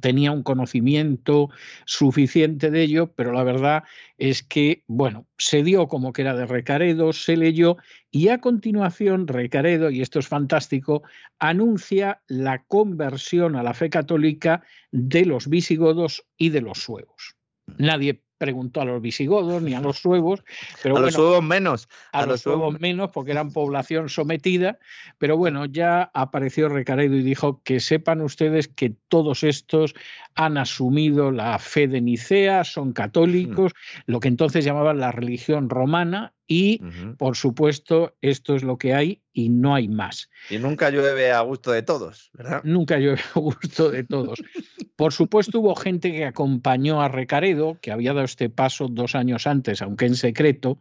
tenía 0.00 0.32
un 0.32 0.42
conocimiento 0.42 1.50
suficiente 1.84 2.70
de 2.70 2.82
ello, 2.82 3.12
pero 3.14 3.32
la 3.32 3.44
verdad 3.44 3.84
es 4.18 4.42
que, 4.42 4.82
bueno, 4.86 5.26
se 5.38 5.62
dio 5.62 5.88
como 5.88 6.12
que 6.12 6.22
era 6.22 6.34
de 6.34 6.46
Recaredo, 6.46 7.12
se 7.12 7.36
leyó 7.36 7.76
y 8.10 8.28
a 8.28 8.40
continuación 8.40 9.26
Recaredo, 9.26 9.90
y 9.90 10.00
esto 10.00 10.18
es 10.18 10.28
fantástico, 10.28 11.02
anuncia 11.38 12.22
la 12.26 12.64
conversión 12.64 13.56
a 13.56 13.62
la 13.62 13.74
fe 13.74 13.90
católica 13.90 14.62
de 14.92 15.24
los 15.24 15.48
visigodos 15.48 16.26
y 16.36 16.50
de 16.50 16.60
los 16.60 16.78
suevos. 16.78 17.36
Nadie 17.78 18.23
preguntó 18.38 18.80
a 18.80 18.84
los 18.84 19.00
visigodos 19.00 19.62
ni 19.62 19.74
a 19.74 19.80
los 19.80 19.98
suevos. 19.98 20.44
Pero 20.82 20.96
a 20.96 21.00
los 21.00 21.14
suevos 21.14 21.42
menos. 21.42 21.88
A, 22.12 22.26
los, 22.26 22.40
suevos 22.42 22.78
menos, 22.80 23.10
porque 23.10 23.32
eran 23.32 23.52
población 23.52 24.08
sometida. 24.08 24.78
Pero 25.18 25.36
bueno, 25.36 25.66
ya 25.66 26.10
apareció 26.14 26.68
Recaredo 26.68 27.16
y 27.16 27.22
dijo 27.22 27.62
que 27.62 27.80
sepan 27.80 28.20
ustedes 28.20 28.68
que 28.68 28.94
todos 29.08 29.44
estos 29.44 29.94
han 30.34 30.58
asumido 30.58 31.30
la 31.30 31.58
fe 31.58 31.86
de 31.86 32.00
Nicea, 32.00 32.64
son 32.64 32.92
católicos, 32.92 33.72
lo 34.06 34.20
que 34.20 34.28
entonces 34.28 34.64
llamaban 34.64 34.98
la 34.98 35.12
religión 35.12 35.70
romana, 35.70 36.34
y, 36.46 36.80
por 37.16 37.36
supuesto, 37.36 38.16
esto 38.20 38.54
es 38.54 38.62
lo 38.62 38.76
que 38.76 38.92
hay 38.92 39.22
y 39.32 39.48
no 39.48 39.74
hay 39.74 39.88
más. 39.88 40.30
Y 40.50 40.58
nunca 40.58 40.90
llueve 40.90 41.32
a 41.32 41.40
gusto 41.40 41.72
de 41.72 41.82
todos, 41.82 42.30
¿verdad? 42.34 42.60
Nunca 42.64 42.98
llueve 42.98 43.20
a 43.34 43.38
gusto 43.38 43.90
de 43.90 44.04
todos. 44.04 44.42
por 44.96 45.12
supuesto, 45.12 45.60
hubo 45.60 45.74
gente 45.74 46.12
que 46.12 46.24
acompañó 46.24 47.02
a 47.02 47.08
Recaredo, 47.08 47.78
que 47.80 47.90
había 47.90 48.12
dado 48.12 48.24
este 48.24 48.48
paso 48.48 48.86
dos 48.88 49.14
años 49.16 49.46
antes, 49.46 49.82
aunque 49.82 50.06
en 50.06 50.14
secreto, 50.14 50.78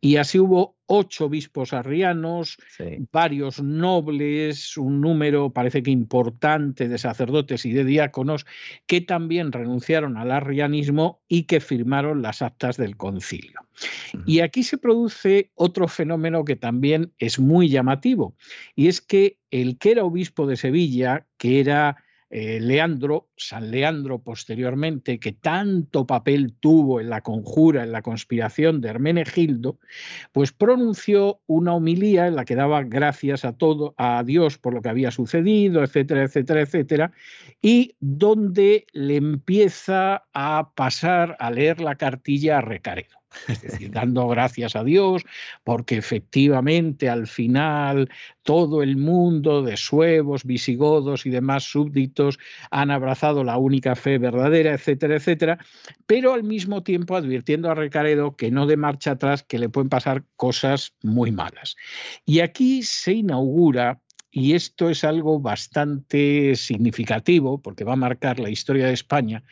y 0.00 0.16
así 0.16 0.38
hubo 0.38 0.76
ocho 0.86 1.24
obispos 1.24 1.72
arrianos, 1.72 2.58
varios 3.10 3.60
nobles, 3.60 4.76
un 4.76 5.00
número 5.00 5.50
parece 5.50 5.82
que 5.82 5.90
importante 5.90 6.86
de 6.86 6.96
sacerdotes 6.96 7.66
y 7.66 7.72
de 7.72 7.84
diáconos 7.84 8.46
que 8.86 9.00
también 9.00 9.50
renunciaron 9.50 10.16
al 10.16 10.30
arrianismo 10.30 11.20
y 11.26 11.42
que 11.42 11.58
firmaron 11.58 12.22
las 12.22 12.40
actas 12.42 12.76
del 12.76 12.96
concilio. 12.96 13.60
Y 14.26 14.40
aquí 14.40 14.62
se 14.62 14.78
produce 14.78 15.50
otro 15.56 15.88
fenómeno 15.88 16.44
que 16.44 16.54
también 16.54 17.12
es 17.18 17.40
muy 17.40 17.68
llamativo, 17.68 18.36
y 18.76 18.86
es 18.86 19.00
que 19.00 19.38
el 19.50 19.78
que 19.78 19.90
era 19.90 20.04
obispo 20.04 20.46
de 20.46 20.56
Sevilla, 20.56 21.26
que 21.36 21.58
era 21.58 21.96
eh, 22.28 22.58
Leandro, 22.60 23.28
San 23.36 23.70
Leandro 23.70 24.18
posteriormente, 24.18 25.20
que 25.20 25.32
tanto 25.32 26.06
papel 26.06 26.54
tuvo 26.58 27.00
en 27.00 27.08
la 27.08 27.20
conjura, 27.20 27.84
en 27.84 27.92
la 27.92 28.02
conspiración 28.02 28.80
de 28.80 28.88
Hermenegildo, 28.88 29.78
pues 30.32 30.52
pronunció 30.52 31.40
una 31.46 31.74
homilía 31.74 32.26
en 32.26 32.36
la 32.36 32.44
que 32.44 32.56
daba 32.56 32.82
gracias 32.82 33.44
a 33.44 33.52
todo, 33.52 33.94
a 33.96 34.22
Dios 34.24 34.58
por 34.58 34.74
lo 34.74 34.82
que 34.82 34.88
había 34.88 35.10
sucedido, 35.10 35.84
etcétera, 35.84 36.24
etcétera, 36.24 36.62
etcétera, 36.62 37.12
y 37.62 37.94
donde 38.00 38.86
le 38.92 39.16
empieza 39.16 40.24
a 40.32 40.72
pasar 40.74 41.36
a 41.38 41.50
leer 41.50 41.80
la 41.80 41.94
cartilla 41.94 42.58
a 42.58 42.60
Recaredo 42.60 43.16
es 43.48 43.62
decir, 43.62 43.90
dando 43.90 44.26
gracias 44.28 44.76
a 44.76 44.84
Dios, 44.84 45.24
porque 45.64 45.96
efectivamente 45.96 47.08
al 47.08 47.26
final 47.26 48.10
todo 48.42 48.82
el 48.82 48.96
mundo 48.96 49.62
de 49.62 49.76
suevos, 49.76 50.44
visigodos 50.44 51.26
y 51.26 51.30
demás 51.30 51.64
súbditos 51.64 52.38
han 52.70 52.90
abrazado 52.90 53.44
la 53.44 53.58
única 53.58 53.94
fe 53.94 54.18
verdadera, 54.18 54.72
etcétera, 54.72 55.16
etcétera, 55.16 55.58
pero 56.06 56.32
al 56.32 56.44
mismo 56.44 56.82
tiempo 56.82 57.16
advirtiendo 57.16 57.70
a 57.70 57.74
Recaredo 57.74 58.36
que 58.36 58.50
no 58.50 58.66
de 58.66 58.76
marcha 58.76 59.12
atrás, 59.12 59.42
que 59.42 59.58
le 59.58 59.68
pueden 59.68 59.88
pasar 59.88 60.24
cosas 60.36 60.94
muy 61.02 61.32
malas. 61.32 61.76
Y 62.24 62.40
aquí 62.40 62.82
se 62.82 63.12
inaugura 63.14 64.00
y 64.30 64.52
esto 64.52 64.90
es 64.90 65.02
algo 65.02 65.40
bastante 65.40 66.56
significativo 66.56 67.62
porque 67.62 67.84
va 67.84 67.94
a 67.94 67.96
marcar 67.96 68.38
la 68.38 68.50
historia 68.50 68.86
de 68.86 68.92
España, 68.92 69.42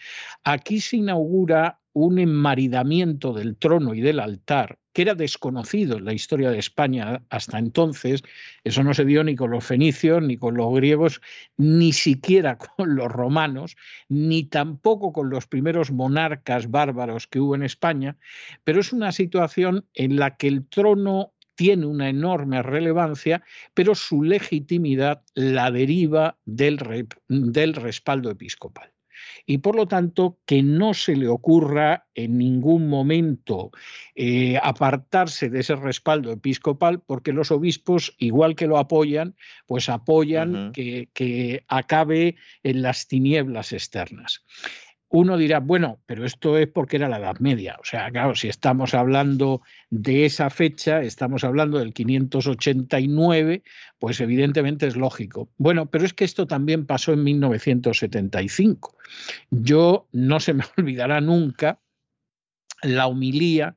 aquí 0.45 0.79
se 0.81 0.99
inaugura 0.99 1.81
un 1.95 2.19
enmaridamiento 2.19 3.33
del 3.33 3.57
trono 3.57 3.95
y 3.95 4.03
del 4.03 4.21
altar 4.21 4.79
que 4.95 5.03
era 5.03 5.15
desconocido 5.15 5.99
en 5.99 6.05
la 6.05 6.15
historia 6.15 6.51
de 6.51 6.59
España 6.59 7.23
hasta 7.29 7.59
entonces. 7.59 8.23
Eso 8.63 8.85
no 8.85 8.95
se 8.95 9.05
dio 9.05 9.25
ni 9.25 9.35
con 9.35 9.51
los 9.51 9.65
fenicios, 9.65 10.23
ni 10.23 10.37
con 10.37 10.57
los 10.57 10.73
griegos, 10.73 11.21
ni 11.57 11.93
siquiera 11.93 12.57
con 12.77 12.95
los 12.95 13.11
romanos, 13.11 13.77
ni 14.09 14.45
tampoco 14.45 15.13
con 15.13 15.29
los 15.31 15.47
primeros 15.47 15.91
monarcas 15.91 16.71
bárbaros 16.71 17.27
que 17.27 17.41
hubo 17.41 17.57
en 17.57 17.65
España, 17.65 18.17
pero 18.63 18.81
es 18.81 18.93
una 18.93 19.11
situación 19.13 19.85
en 19.95 20.17
la 20.17 20.37
que 20.37 20.49
el 20.49 20.67
trono 20.67 21.33
tiene 21.57 21.87
una 21.87 22.09
enorme 22.09 22.63
relevancia, 22.63 23.43
pero 23.75 23.95
su 23.95 24.23
legitimidad 24.23 25.23
la 25.35 25.71
deriva 25.71 26.39
del, 26.45 27.09
del 27.29 27.75
respaldo 27.75 28.31
episcopal 28.31 28.94
y 29.47 29.59
por 29.59 29.77
lo 29.77 29.87
tanto 29.87 30.39
que 30.47 30.63
no 30.63 30.95
se 30.95 31.17
le 31.17 31.29
ocurra 31.29 32.07
en 32.15 32.39
ningún 32.39 32.89
momento 32.89 33.71
eh, 34.15 34.59
apartarse 34.63 35.49
de 35.51 35.61
ese 35.61 35.77
respaldo 35.77 36.33
episcopal 36.33 37.01
porque 37.01 37.33
los 37.33 37.51
obispos, 37.51 38.15
igual 38.19 38.55
que 38.55 38.67
lo 38.67 38.79
apoyan, 38.79 39.35
pues 39.67 39.89
apoyan 39.89 40.73
que, 40.73 41.09
que 41.13 41.65
acabe 41.69 42.37
en 42.63 42.83
las 42.83 43.09
tinieblas 43.09 43.73
externas 43.73 44.45
uno 45.17 45.37
dirá, 45.37 45.61
bueno, 45.61 46.01
pero 46.07 46.27
esto 46.27 46.59
es 46.59 46.67
porque 46.67 46.97
era 46.97 47.09
la 47.09 47.19
Edad 47.19 47.39
Media. 47.39 47.77
O 47.81 47.85
sea, 47.85 48.11
claro, 48.11 48.35
si 48.35 48.49
estamos 48.49 48.95
hablando 48.95 49.63
de 49.89 50.25
esa 50.25 50.51
fecha, 50.51 51.03
estamos 51.03 51.45
hablando 51.45 51.79
del 51.79 51.95
589, 51.95 53.63
pues 54.01 54.21
evidentemente 54.21 54.89
es 54.89 54.97
lógico. 54.97 55.49
Bueno, 55.57 55.87
pero 55.87 56.05
es 56.05 56.15
que 56.15 56.25
esto 56.25 56.49
también 56.49 56.85
pasó 56.85 57.13
en 57.13 57.23
1975. 57.23 58.97
Yo 59.51 60.09
no 60.11 60.41
se 60.41 60.53
me 60.53 60.65
olvidará 60.77 61.21
nunca 61.21 61.79
la 62.83 63.07
humilía 63.07 63.77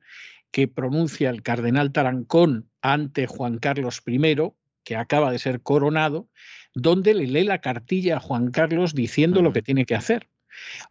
que 0.50 0.66
pronuncia 0.66 1.30
el 1.30 1.42
cardenal 1.42 1.92
Tarancón 1.92 2.68
ante 2.82 3.28
Juan 3.28 3.58
Carlos 3.58 4.02
I, 4.04 4.34
que 4.82 4.96
acaba 4.96 5.30
de 5.30 5.38
ser 5.38 5.60
coronado, 5.60 6.28
donde 6.74 7.14
le 7.14 7.28
lee 7.28 7.44
la 7.44 7.60
cartilla 7.60 8.16
a 8.16 8.20
Juan 8.20 8.50
Carlos 8.50 8.92
diciendo 8.92 9.40
lo 9.40 9.52
que 9.52 9.62
tiene 9.62 9.86
que 9.86 9.94
hacer. 9.94 10.26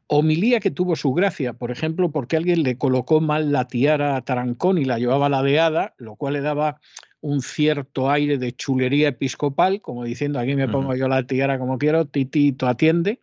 Homilía 0.08 0.60
que 0.60 0.72
tuvo 0.72 0.96
su 0.96 1.14
gracia, 1.14 1.54
por 1.54 1.72
ejemplo, 1.72 2.12
porque 2.12 2.38
alguien 2.38 2.64
le 2.64 2.78
colocó 2.78 3.20
mal 3.20 3.52
la 3.52 3.68
tiara 3.68 4.16
a 4.16 4.22
Tarancón 4.22 4.78
y 4.78 4.86
la 4.86 5.00
llevaba 5.00 5.30
ladeada, 5.30 5.94
lo 5.98 6.16
cual 6.16 6.34
le 6.34 6.42
daba 6.42 6.80
un 7.20 7.42
cierto 7.42 8.10
aire 8.10 8.38
de 8.38 8.54
chulería 8.54 9.10
episcopal, 9.10 9.82
como 9.82 10.04
diciendo 10.04 10.40
aquí 10.40 10.56
me 10.56 10.68
pongo 10.68 10.96
yo 10.96 11.08
la 11.08 11.24
tiara 11.24 11.60
como 11.60 11.78
quiero, 11.78 12.06
Titito 12.06 12.68
atiende 12.68 13.22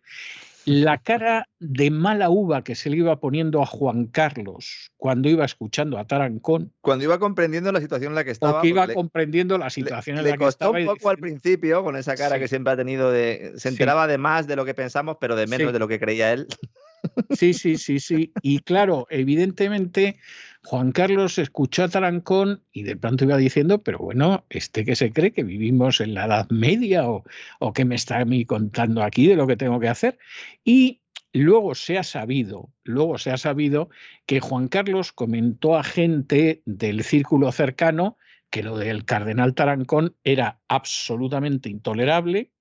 la 0.65 0.97
cara 0.97 1.47
de 1.59 1.91
mala 1.91 2.29
uva 2.29 2.63
que 2.63 2.75
se 2.75 2.89
le 2.89 2.97
iba 2.97 3.19
poniendo 3.19 3.61
a 3.61 3.65
Juan 3.65 4.07
Carlos 4.07 4.91
cuando 4.97 5.29
iba 5.29 5.45
escuchando 5.45 5.97
a 5.97 6.05
Tarancón. 6.05 6.73
Cuando 6.81 7.05
iba 7.05 7.19
comprendiendo 7.19 7.71
la 7.71 7.79
situación 7.79 8.11
en 8.11 8.15
la 8.15 8.23
que 8.23 8.31
estaba. 8.31 8.59
O 8.59 8.61
que 8.61 8.69
iba 8.69 8.87
comprendiendo 8.87 9.57
la 9.57 9.69
situación 9.69 10.17
en 10.17 10.23
la 10.23 10.37
que 10.37 10.45
estaba. 10.45 10.77
Le 10.77 10.85
costó 10.85 10.91
un 10.91 10.97
poco 10.97 11.09
al 11.09 11.17
principio, 11.17 11.83
con 11.83 11.95
esa 11.95 12.15
cara 12.15 12.39
que 12.39 12.47
siempre 12.47 12.73
ha 12.73 12.77
tenido 12.77 13.11
de. 13.11 13.53
Se 13.57 13.69
enteraba 13.69 14.07
de 14.07 14.17
más 14.17 14.47
de 14.47 14.55
lo 14.55 14.65
que 14.65 14.73
pensamos, 14.73 15.17
pero 15.19 15.35
de 15.35 15.47
menos 15.47 15.71
de 15.71 15.79
lo 15.79 15.87
que 15.87 15.99
creía 15.99 16.33
él. 16.33 16.47
Sí, 17.31 17.53
sí, 17.53 17.77
sí, 17.77 17.99
sí. 17.99 18.31
Y 18.41 18.59
claro, 18.59 19.07
evidentemente 19.09 20.17
Juan 20.63 20.91
Carlos 20.91 21.37
escuchó 21.37 21.83
a 21.83 21.89
Tarancón 21.89 22.63
y 22.71 22.83
de 22.83 22.95
pronto 22.95 23.25
iba 23.25 23.37
diciendo, 23.37 23.83
pero 23.83 23.99
bueno, 23.99 24.45
este 24.49 24.83
que 24.83 24.95
se 24.95 25.11
cree 25.11 25.31
que 25.31 25.43
vivimos 25.43 26.01
en 26.01 26.13
la 26.13 26.25
Edad 26.25 26.49
Media 26.49 27.07
o, 27.07 27.23
que 27.73 27.85
me 27.85 27.95
está 27.95 28.19
a 28.19 28.25
mí 28.25 28.45
contando 28.45 29.03
aquí 29.03 29.27
de 29.27 29.35
lo 29.35 29.47
que 29.47 29.57
tengo 29.57 29.79
que 29.79 29.89
hacer. 29.89 30.17
Y 30.63 31.01
luego 31.33 31.75
se 31.75 31.97
ha 31.97 32.03
sabido, 32.03 32.71
luego 32.83 33.17
se 33.17 33.31
ha 33.31 33.37
sabido 33.37 33.89
que 34.25 34.39
Juan 34.39 34.67
Carlos 34.67 35.11
comentó 35.11 35.77
a 35.77 35.83
gente 35.83 36.61
del 36.65 37.03
círculo 37.03 37.51
cercano 37.51 38.17
que 38.49 38.63
lo 38.63 38.77
del 38.77 39.05
cardenal 39.05 39.53
Tarancón 39.53 40.15
era 40.23 40.61
absolutamente 40.67 41.69
intolerable, 41.69 42.51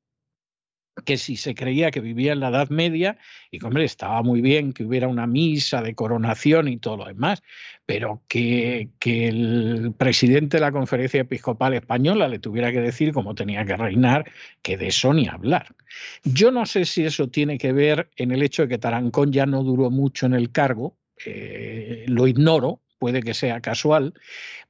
que 1.05 1.17
si 1.17 1.37
se 1.37 1.55
creía 1.55 1.91
que 1.91 2.01
vivía 2.01 2.33
en 2.33 2.41
la 2.41 2.49
Edad 2.49 2.69
Media, 2.71 3.19
y 3.51 3.65
hombre, 3.65 3.85
estaba 3.85 4.23
muy 4.23 4.41
bien 4.41 4.73
que 4.73 4.85
hubiera 4.85 5.09
una 5.09 5.27
misa 5.27 5.83
de 5.83 5.95
coronación 5.95 6.69
y 6.69 6.77
todo 6.77 6.99
lo 6.99 7.05
demás, 7.07 7.43
pero 7.85 8.23
que, 8.29 8.91
que 9.01 9.29
el 9.29 9.93
presidente 9.97 10.59
de 10.59 10.61
la 10.63 10.73
Conferencia 10.73 11.21
Episcopal 11.21 11.75
Española 11.75 12.29
le 12.29 12.39
tuviera 12.39 12.71
que 12.71 12.81
decir 12.81 13.13
cómo 13.13 13.35
tenía 13.35 13.65
que 13.65 13.77
reinar, 13.77 14.31
que 14.63 14.77
de 14.77 14.89
eso 14.89 15.13
ni 15.13 15.29
hablar. 15.29 15.75
Yo 16.23 16.51
no 16.51 16.65
sé 16.65 16.85
si 16.85 17.05
eso 17.05 17.29
tiene 17.29 17.59
que 17.59 17.73
ver 17.73 18.09
en 18.17 18.31
el 18.31 18.43
hecho 18.43 18.63
de 18.63 18.69
que 18.69 18.79
Tarancón 18.79 19.33
ya 19.33 19.47
no 19.47 19.63
duró 19.63 19.91
mucho 19.91 20.27
en 20.27 20.35
el 20.35 20.53
cargo, 20.53 20.97
eh, 21.27 22.05
lo 22.09 22.27
ignoro, 22.27 22.81
puede 22.99 23.23
que 23.23 23.35
sea 23.35 23.61
casual, 23.61 24.15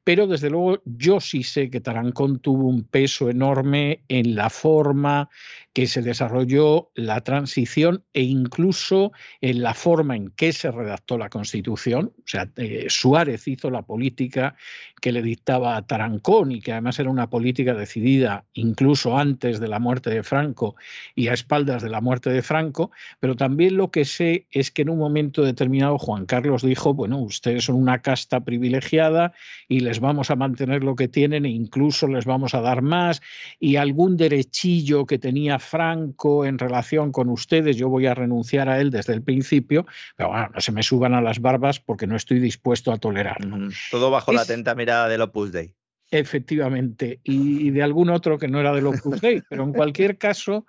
pero 0.05 0.27
desde 0.27 0.51
luego 0.51 0.83
yo 0.85 1.19
sí 1.21 1.43
sé 1.43 1.71
que 1.71 1.81
Tarancón 1.81 2.39
tuvo 2.39 2.69
un 2.69 2.85
peso 2.85 3.31
enorme 3.31 4.03
en 4.09 4.35
la 4.37 4.51
forma 4.51 5.31
que 5.75 5.89
se 5.89 6.03
desarrolló 6.03 6.91
la 6.95 7.23
transición 7.23 8.05
e 8.13 8.23
incluso 8.23 9.11
en 9.41 9.61
la 9.61 9.75
forma 9.75 10.15
en 10.15 10.31
que 10.31 10.53
se 10.53 10.71
redactó 10.71 11.19
la 11.19 11.31
Constitución. 11.31 12.13
O 12.17 12.23
sea, 12.27 12.49
eh, 12.57 12.87
Suárez 12.89 13.49
hizo 13.49 13.71
la 13.71 13.83
política 13.83 14.55
que 15.01 15.11
le 15.11 15.21
dictaba 15.21 15.77
a 15.77 15.87
Tarancón 15.87 16.53
y 16.53 16.61
que 16.61 16.73
además 16.73 17.01
era 17.01 17.11
una 17.11 17.29
política 17.29 17.75
decidida 17.75 18.45
incluso 18.55 19.19
antes 19.19 19.59
de 19.59 19.67
la 19.67 19.81
muerte 19.81 20.11
de 20.11 20.23
Franco 20.23 20.77
y 21.17 21.27
a 21.27 21.35
espaldas 21.35 21.83
de 21.83 21.91
la 21.91 22.01
muerte 22.01 22.31
de 22.31 22.43
Franco, 22.43 22.93
pero 23.19 23.35
también 23.35 23.77
lo 23.77 23.91
que 23.91 24.05
sé 24.05 24.47
es 24.53 24.71
que 24.71 24.83
en 24.83 24.91
un 24.91 24.99
momento 24.99 25.43
determinado 25.43 25.99
Juan 25.99 26.25
Carlos 26.25 26.63
dijo, 26.63 26.95
bueno, 26.95 27.19
ustedes 27.19 27.65
son 27.65 27.75
una 27.75 28.01
casta 28.01 28.45
privilegiada 28.45 29.33
y 29.69 29.81
les 29.81 29.94
vamos 30.01 30.31
a 30.31 30.37
mantener 30.37 30.83
lo 30.83 30.97
que 30.97 31.09
tienen 31.09 31.45
e 31.45 31.51
incluso 31.51 32.07
les 32.07 32.25
vamos 32.25 32.55
a 32.55 32.61
dar 32.61 32.83
más 32.83 33.23
y 33.59 33.77
algún 33.77 34.17
derechillo 34.17 35.07
que 35.07 35.19
tenía 35.19 35.59
Franco 35.59 36.45
en 36.45 36.59
relación 36.59 37.13
con 37.13 37.29
ustedes, 37.29 37.77
yo 37.77 37.89
voy 37.89 38.07
a 38.07 38.15
renunciar 38.15 38.69
a 38.69 38.81
él 38.81 38.91
desde 38.91 39.15
el 39.15 39.23
principio, 39.23 39.87
pero 40.17 40.31
bueno, 40.31 40.51
no 40.55 40.61
se 40.61 40.73
me 40.73 40.83
suban 40.83 41.15
a 41.15 41.21
las 41.21 41.41
barbas 41.41 41.81
porque 41.81 42.07
no 42.07 42.17
estoy 42.17 42.41
dispuesto 42.41 42.93
a 42.93 42.99
tolerarlo. 42.99 43.69
Todo 43.91 44.11
bajo 44.11 44.33
la 44.33 44.43
atenta 44.43 44.75
mirada 44.75 45.09
del 45.09 45.23
Opus 45.23 45.53
Dei. 45.53 45.75
Efectivamente, 46.17 47.19
y, 47.25 47.71
de 47.71 47.83
algún 47.83 48.09
otro 48.09 48.39
que 48.39 48.47
no 48.47 48.61
era 48.61 48.73
del 48.73 48.87
Opus 48.87 49.21
Dei, 49.21 49.43
pero 49.51 49.65
en 49.65 49.73
cualquier 49.73 50.17
caso, 50.17 50.65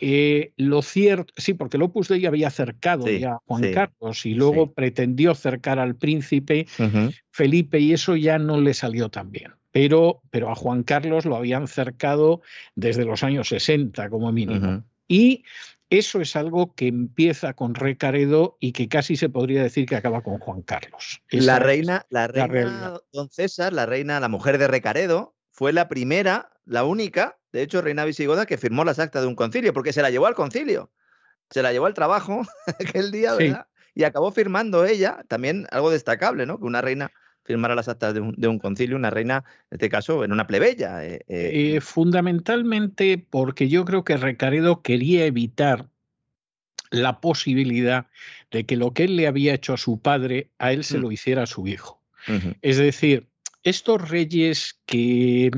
eh, 0.00 0.52
lo 0.56 0.82
cierto, 0.82 1.34
sí, 1.36 1.54
porque 1.54 1.78
el 1.78 1.82
Opus 1.82 2.06
Dei 2.06 2.24
había 2.26 2.46
acercado 2.46 3.08
ya 3.08 3.32
a 3.32 3.40
Juan 3.44 3.72
Carlos 3.72 4.24
y 4.24 4.34
luego 4.34 4.72
pretendió 4.72 5.32
acercar 5.32 5.80
al 5.80 5.96
príncipe 5.96 6.68
Felipe 7.32 7.80
y 7.80 7.92
eso 7.92 8.14
ya 8.14 8.38
no 8.38 8.60
le 8.60 8.72
salió 8.72 9.08
tan 9.08 9.32
bien. 9.32 9.50
Pero, 9.72 10.22
pero 10.30 10.48
a 10.48 10.54
Juan 10.54 10.84
Carlos 10.84 11.24
lo 11.24 11.34
habían 11.34 11.66
cercado 11.66 12.40
desde 12.76 13.04
los 13.04 13.24
años 13.24 13.48
60 13.48 14.08
como 14.10 14.30
mínimo. 14.30 14.84
Y 15.08 15.42
eso 15.90 16.20
es 16.20 16.34
algo 16.36 16.74
que 16.74 16.88
empieza 16.88 17.52
con 17.52 17.74
Recaredo 17.74 18.56
y 18.60 18.72
que 18.72 18.88
casi 18.88 19.16
se 19.16 19.28
podría 19.28 19.62
decir 19.62 19.86
que 19.86 19.96
acaba 19.96 20.22
con 20.22 20.38
Juan 20.38 20.62
Carlos. 20.62 21.22
la 21.30 21.58
reina, 21.58 22.06
la 22.10 22.26
reina 22.26 23.00
Don 23.12 23.30
César, 23.30 23.72
la 23.72 23.86
reina, 23.86 24.20
la 24.20 24.28
mujer 24.28 24.58
de 24.58 24.66
Recaredo, 24.66 25.34
fue 25.50 25.72
la 25.72 25.88
primera, 25.88 26.50
la 26.64 26.84
única, 26.84 27.38
de 27.52 27.62
hecho, 27.62 27.80
reina 27.80 28.04
visigoda 28.04 28.46
que 28.46 28.58
firmó 28.58 28.84
las 28.84 28.98
actas 28.98 29.22
de 29.22 29.28
un 29.28 29.36
concilio, 29.36 29.72
porque 29.72 29.92
se 29.92 30.02
la 30.02 30.10
llevó 30.10 30.26
al 30.26 30.34
concilio, 30.34 30.90
se 31.50 31.62
la 31.62 31.72
llevó 31.72 31.86
al 31.86 31.94
trabajo 31.94 32.42
aquel 32.80 33.12
día, 33.12 33.34
¿verdad? 33.34 33.66
Y 33.94 34.02
acabó 34.02 34.32
firmando 34.32 34.84
ella, 34.84 35.24
también 35.28 35.68
algo 35.70 35.90
destacable, 35.90 36.46
¿no? 36.46 36.58
Que 36.58 36.64
una 36.64 36.80
reina 36.80 37.12
firmara 37.44 37.74
las 37.74 37.88
actas 37.88 38.14
de 38.14 38.48
un, 38.48 38.58
concilio, 38.58 38.96
una 38.96 39.10
reina, 39.10 39.44
en 39.70 39.76
este 39.76 39.88
caso, 39.88 40.24
en 40.24 40.32
una 40.32 40.46
plebeya. 40.46 41.04
Eh, 41.04 41.24
eh. 41.28 41.74
Eh, 41.76 41.80
fundamentalmente 41.80 43.18
porque 43.18 43.68
yo 43.68 43.84
creo 43.84 44.04
que 44.04 44.16
Recaredo 44.16 44.82
quería 44.82 45.26
evitar 45.26 45.88
la 46.90 47.20
posibilidad 47.20 48.06
de 48.50 48.64
que 48.64 48.76
lo 48.76 48.92
que 48.92 49.04
él 49.04 49.16
le 49.16 49.26
había 49.26 49.54
hecho 49.54 49.74
a 49.74 49.78
su 49.78 50.00
padre, 50.00 50.50
a 50.58 50.72
él 50.72 50.84
se 50.84 50.98
mm. 50.98 51.02
lo 51.02 51.12
hiciera 51.12 51.42
a 51.42 51.46
su 51.46 51.66
hijo. 51.66 52.00
Es 52.62 52.78
decir, 52.78 53.26
estos 53.64 54.10
reyes 54.10 54.78
que, 54.84 55.50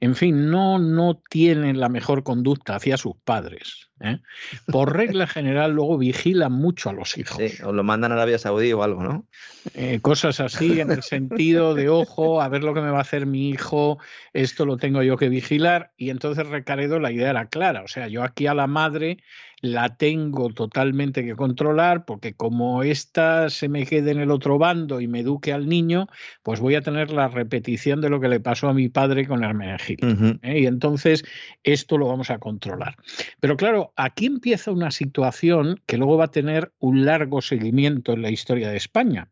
en 0.00 0.16
fin, 0.16 0.50
no, 0.50 0.80
no 0.80 1.22
tienen 1.30 1.78
la 1.78 1.88
mejor 1.88 2.24
conducta 2.24 2.74
hacia 2.74 2.96
sus 2.96 3.14
padres, 3.24 3.88
¿eh? 4.00 4.18
por 4.66 4.96
regla 4.96 5.28
general 5.28 5.72
luego 5.72 5.96
vigilan 5.96 6.52
mucho 6.52 6.90
a 6.90 6.92
los 6.92 7.16
hijos. 7.16 7.38
Sí, 7.38 7.62
o 7.62 7.72
lo 7.72 7.84
mandan 7.84 8.10
a 8.10 8.16
Arabia 8.16 8.38
Saudí 8.38 8.72
o 8.72 8.82
algo, 8.82 9.04
¿no? 9.04 9.26
Eh, 9.74 10.00
cosas 10.02 10.40
así, 10.40 10.80
en 10.80 10.90
el 10.90 11.04
sentido 11.04 11.74
de, 11.74 11.88
ojo, 11.88 12.42
a 12.42 12.48
ver 12.48 12.64
lo 12.64 12.74
que 12.74 12.80
me 12.80 12.90
va 12.90 12.98
a 12.98 13.02
hacer 13.02 13.26
mi 13.26 13.48
hijo, 13.50 13.98
esto 14.32 14.66
lo 14.66 14.76
tengo 14.76 15.04
yo 15.04 15.16
que 15.16 15.28
vigilar. 15.28 15.92
Y 15.96 16.10
entonces 16.10 16.48
Recaredo 16.48 16.98
la 16.98 17.12
idea 17.12 17.30
era 17.30 17.46
clara, 17.46 17.84
o 17.84 17.88
sea, 17.88 18.08
yo 18.08 18.24
aquí 18.24 18.48
a 18.48 18.54
la 18.54 18.66
madre 18.66 19.18
la 19.62 19.96
tengo 19.96 20.50
totalmente 20.50 21.24
que 21.24 21.36
controlar 21.36 22.04
porque 22.04 22.34
como 22.34 22.82
ésta 22.82 23.48
se 23.48 23.68
me 23.68 23.86
quede 23.86 24.10
en 24.10 24.18
el 24.18 24.32
otro 24.32 24.58
bando 24.58 25.00
y 25.00 25.06
me 25.06 25.20
eduque 25.20 25.52
al 25.52 25.68
niño, 25.68 26.08
pues 26.42 26.58
voy 26.58 26.74
a 26.74 26.82
tener 26.82 27.12
la 27.12 27.28
repetición 27.28 28.00
de 28.00 28.10
lo 28.10 28.20
que 28.20 28.28
le 28.28 28.40
pasó 28.40 28.68
a 28.68 28.74
mi 28.74 28.88
padre 28.88 29.26
con 29.26 29.44
Hermenegildo. 29.44 30.38
¿eh? 30.42 30.60
Y 30.60 30.66
entonces 30.66 31.24
esto 31.62 31.96
lo 31.96 32.08
vamos 32.08 32.30
a 32.30 32.38
controlar. 32.38 32.96
Pero 33.38 33.56
claro, 33.56 33.92
aquí 33.96 34.26
empieza 34.26 34.72
una 34.72 34.90
situación 34.90 35.80
que 35.86 35.96
luego 35.96 36.16
va 36.16 36.24
a 36.24 36.30
tener 36.32 36.72
un 36.80 37.04
largo 37.04 37.40
seguimiento 37.40 38.12
en 38.12 38.22
la 38.22 38.30
historia 38.30 38.68
de 38.68 38.76
España. 38.76 39.28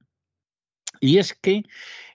Y 1.00 1.18
es 1.18 1.34
que 1.34 1.64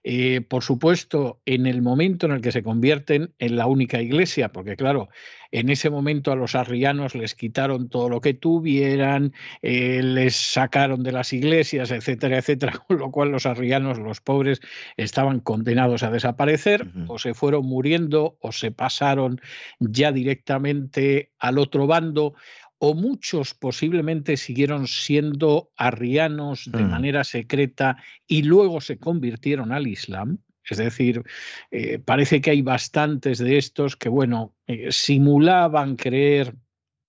eh, 0.08 0.41
por 0.41 0.63
supuesto, 0.63 1.41
en 1.48 1.65
el 1.65 1.82
momento 1.82 2.28
en 2.28 2.34
el 2.34 2.41
que 2.41 2.52
se 2.52 2.62
convierten 2.62 3.34
en 3.39 3.56
la 3.56 3.65
única 3.65 4.04
iglesia, 4.04 4.52
porque 4.52 4.76
claro, 4.76 5.10
en 5.50 5.70
ese 5.70 5.89
momento 5.89 6.32
a 6.32 6.36
los 6.36 6.54
arrianos 6.54 7.15
les 7.15 7.34
quitaron 7.34 7.89
todo 7.89 8.08
lo 8.08 8.22
que 8.22 8.36
tuvieran, 8.36 9.34
eh, 9.63 10.04
les 10.04 10.36
sacaron 10.36 11.02
de 11.02 11.12
las 11.12 11.34
iglesias, 11.34 11.89
etcétera, 11.89 12.38
etcétera, 12.38 12.74
con 12.88 13.00
lo 13.00 13.10
cual 13.10 13.32
los 13.32 13.48
arrianos, 13.48 13.98
los 13.98 14.22
pobres, 14.22 14.62
estaban 14.96 15.39
condenados 15.39 16.04
a 16.04 16.12
desaparecer, 16.12 16.86
o 17.08 17.18
se 17.18 17.34
fueron 17.34 17.65
muriendo, 17.65 18.38
o 18.41 18.52
se 18.52 18.70
pasaron 18.70 19.41
ya 19.80 20.12
directamente 20.12 21.32
al 21.39 21.58
otro 21.58 21.88
bando, 21.88 22.36
o 22.78 22.94
muchos 22.94 23.54
posiblemente 23.54 24.38
siguieron 24.38 24.88
siendo 24.88 25.72
arrianos 25.78 26.70
de 26.72 26.84
mm. 26.84 26.90
manera 26.90 27.24
secreta 27.24 27.98
y 28.28 28.44
luego 28.44 28.82
se 28.82 28.98
convirtieron 28.98 29.72
al 29.72 29.88
Islam. 29.88 30.40
Es 30.68 30.78
decir, 30.78 31.24
eh, 31.72 32.00
parece 32.00 32.42
que 32.42 32.52
hay 32.52 32.62
bastantes 32.62 33.38
de 33.38 33.58
estos 33.58 33.96
que, 33.96 34.10
bueno, 34.10 34.56
eh, 34.68 34.92
simulaban 34.92 35.96
creer. 35.96 36.56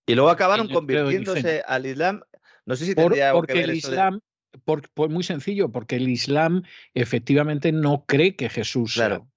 Y 0.07 0.15
luego 0.15 0.31
acabaron 0.31 0.69
convirtiéndose 0.69 1.63
al 1.67 1.87
Islam. 1.87 2.21
No 2.67 2.77
sé 2.77 2.85
si 2.85 2.95
tendría 2.95 3.33
porque 3.33 3.55
que 3.55 3.61
ver 3.61 3.71
el 3.71 3.77
Islam, 3.77 4.21
por, 4.65 5.09
muy 5.09 5.25
sencillo, 5.25 5.71
porque 5.71 5.97
el 5.97 6.09
Islam 6.09 6.63
efectivamente 6.95 7.73
no 7.73 8.05
cree 8.07 8.37
que 8.37 8.49
Jesús 8.49 8.95
claro. 8.95 9.29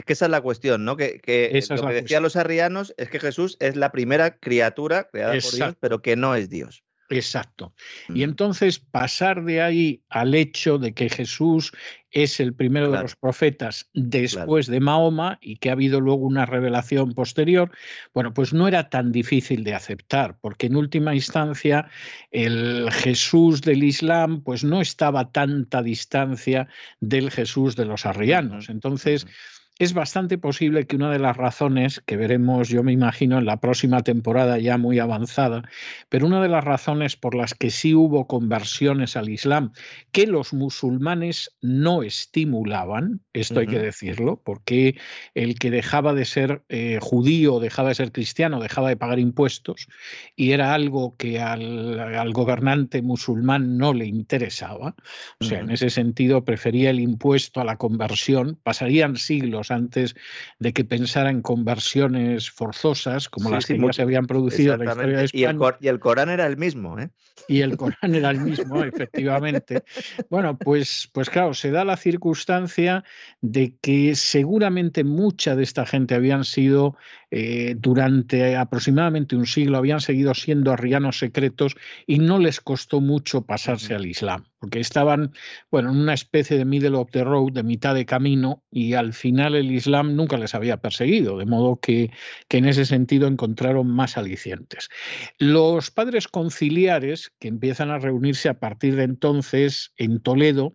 Es 0.00 0.06
que 0.06 0.14
esa 0.14 0.24
es 0.24 0.30
la 0.30 0.40
cuestión, 0.40 0.86
¿no? 0.86 0.96
Que, 0.96 1.20
que 1.20 1.62
lo 1.68 1.86
que 1.86 1.92
decían 1.92 2.22
los 2.22 2.34
arrianos 2.34 2.94
es 2.96 3.10
que 3.10 3.20
Jesús 3.20 3.58
es 3.60 3.76
la 3.76 3.92
primera 3.92 4.38
criatura 4.38 5.10
creada 5.10 5.38
por 5.38 5.52
Dios, 5.52 5.74
pero 5.78 6.00
que 6.00 6.16
no 6.16 6.34
es 6.34 6.48
Dios. 6.48 6.82
Exacto. 7.10 7.74
Y 8.08 8.20
mm. 8.20 8.22
entonces 8.22 8.78
pasar 8.78 9.44
de 9.44 9.60
ahí 9.60 10.04
al 10.08 10.34
hecho 10.34 10.78
de 10.78 10.94
que 10.94 11.10
Jesús 11.10 11.72
es 12.12 12.40
el 12.40 12.54
primero 12.54 12.90
de 12.90 13.02
los 13.02 13.16
profetas 13.16 13.90
después 13.92 14.68
de 14.68 14.80
Mahoma 14.80 15.38
y 15.42 15.56
que 15.56 15.68
ha 15.68 15.72
habido 15.72 16.00
luego 16.00 16.24
una 16.24 16.46
revelación 16.46 17.12
posterior, 17.12 17.72
bueno, 18.14 18.32
pues 18.32 18.52
no 18.52 18.68
era 18.68 18.88
tan 18.88 19.12
difícil 19.12 19.64
de 19.64 19.74
aceptar, 19.74 20.38
porque 20.40 20.66
en 20.66 20.76
última 20.76 21.14
instancia 21.14 21.88
el 22.30 22.88
Jesús 22.92 23.60
del 23.60 23.84
Islam 23.84 24.42
pues 24.42 24.64
no 24.64 24.80
estaba 24.80 25.20
a 25.20 25.32
tanta 25.32 25.82
distancia 25.82 26.68
del 27.00 27.30
Jesús 27.30 27.74
de 27.74 27.86
los 27.86 28.06
arrianos. 28.06 28.68
Entonces, 28.68 29.26
es 29.80 29.94
bastante 29.94 30.36
posible 30.36 30.86
que 30.86 30.96
una 30.96 31.10
de 31.10 31.18
las 31.18 31.38
razones 31.38 32.02
que 32.04 32.18
veremos, 32.18 32.68
yo 32.68 32.82
me 32.82 32.92
imagino, 32.92 33.38
en 33.38 33.46
la 33.46 33.60
próxima 33.60 34.02
temporada 34.02 34.58
ya 34.58 34.76
muy 34.76 34.98
avanzada, 34.98 35.62
pero 36.10 36.26
una 36.26 36.42
de 36.42 36.50
las 36.50 36.62
razones 36.62 37.16
por 37.16 37.34
las 37.34 37.54
que 37.54 37.70
sí 37.70 37.94
hubo 37.94 38.26
conversiones 38.26 39.16
al 39.16 39.30
Islam 39.30 39.72
que 40.12 40.26
los 40.26 40.52
musulmanes 40.52 41.56
no 41.62 42.02
estimulaban, 42.02 43.22
esto 43.32 43.60
hay 43.60 43.68
que 43.68 43.78
decirlo, 43.78 44.42
porque 44.44 44.98
el 45.34 45.58
que 45.58 45.70
dejaba 45.70 46.12
de 46.12 46.26
ser 46.26 46.62
eh, 46.68 46.98
judío, 47.00 47.58
dejaba 47.58 47.88
de 47.88 47.94
ser 47.94 48.12
cristiano, 48.12 48.60
dejaba 48.60 48.90
de 48.90 48.98
pagar 48.98 49.18
impuestos 49.18 49.88
y 50.36 50.52
era 50.52 50.74
algo 50.74 51.16
que 51.16 51.40
al, 51.40 52.32
gobernante 52.34 53.00
musulmán 53.00 53.78
no 53.78 53.94
le 53.94 54.04
interesaba, 54.04 54.94
o 55.40 55.44
sea, 55.44 55.60
en 55.60 55.70
ese 55.70 55.88
sentido 55.88 56.44
prefería 56.44 56.90
el 56.90 57.00
impuesto 57.00 57.62
a 57.62 57.64
la 57.64 57.78
conversión, 57.78 58.58
pasarían 58.62 59.16
siglos 59.16 59.69
antes 59.70 60.14
de 60.58 60.72
que 60.72 60.84
pensara 60.84 61.30
en 61.30 61.42
conversiones 61.42 62.50
forzosas 62.50 63.28
como 63.28 63.50
las 63.50 63.66
que 63.66 63.78
ya 63.78 63.92
se 63.92 64.02
habían 64.02 64.26
producido 64.26 64.74
en 64.74 64.80
la 64.80 64.84
historia 64.86 65.18
de 65.18 65.24
España. 65.24 65.76
Y 65.80 65.88
el, 65.88 66.00
Corán 66.00 66.28
era 66.30 66.46
el 66.46 66.56
mismo, 66.56 66.98
¿eh? 66.98 67.10
Y 67.48 67.62
el 67.62 67.76
Corán 67.76 68.14
era 68.14 68.30
el 68.30 68.40
mismo, 68.40 68.82
efectivamente. 68.84 69.82
Bueno, 70.28 70.56
pues, 70.56 71.08
pues 71.12 71.30
claro, 71.30 71.54
se 71.54 71.70
da 71.70 71.84
la 71.84 71.96
circunstancia 71.96 73.04
de 73.40 73.74
que 73.80 74.14
seguramente 74.14 75.04
mucha 75.04 75.56
de 75.56 75.62
esta 75.62 75.86
gente 75.86 76.14
habían 76.14 76.44
sido 76.44 76.96
eh, 77.30 77.74
durante 77.78 78.56
aproximadamente 78.56 79.36
un 79.36 79.46
siglo, 79.46 79.78
habían 79.78 80.00
seguido 80.00 80.34
siendo 80.34 80.72
arrianos 80.72 81.18
secretos 81.18 81.76
y 82.06 82.18
no 82.18 82.38
les 82.38 82.60
costó 82.60 83.00
mucho 83.00 83.42
pasarse 83.42 83.94
al 83.94 84.06
Islam 84.06 84.44
porque 84.60 84.78
estaban, 84.78 85.32
bueno, 85.70 85.90
en 85.90 85.96
una 85.96 86.12
especie 86.12 86.58
de 86.58 86.66
middle 86.66 86.96
of 86.96 87.10
the 87.10 87.24
road, 87.24 87.52
de 87.52 87.62
mitad 87.62 87.94
de 87.94 88.04
camino, 88.04 88.62
y 88.70 88.92
al 88.92 89.14
final 89.14 89.54
el 89.54 89.72
Islam 89.72 90.14
nunca 90.14 90.36
les 90.36 90.54
había 90.54 90.76
perseguido, 90.76 91.38
de 91.38 91.46
modo 91.46 91.80
que, 91.80 92.10
que 92.46 92.58
en 92.58 92.66
ese 92.66 92.84
sentido 92.84 93.26
encontraron 93.26 93.88
más 93.88 94.18
alicientes. 94.18 94.90
Los 95.38 95.90
padres 95.90 96.28
conciliares, 96.28 97.32
que 97.38 97.48
empiezan 97.48 97.90
a 97.90 97.98
reunirse 97.98 98.50
a 98.50 98.60
partir 98.60 98.96
de 98.96 99.04
entonces 99.04 99.94
en 99.96 100.20
Toledo, 100.20 100.74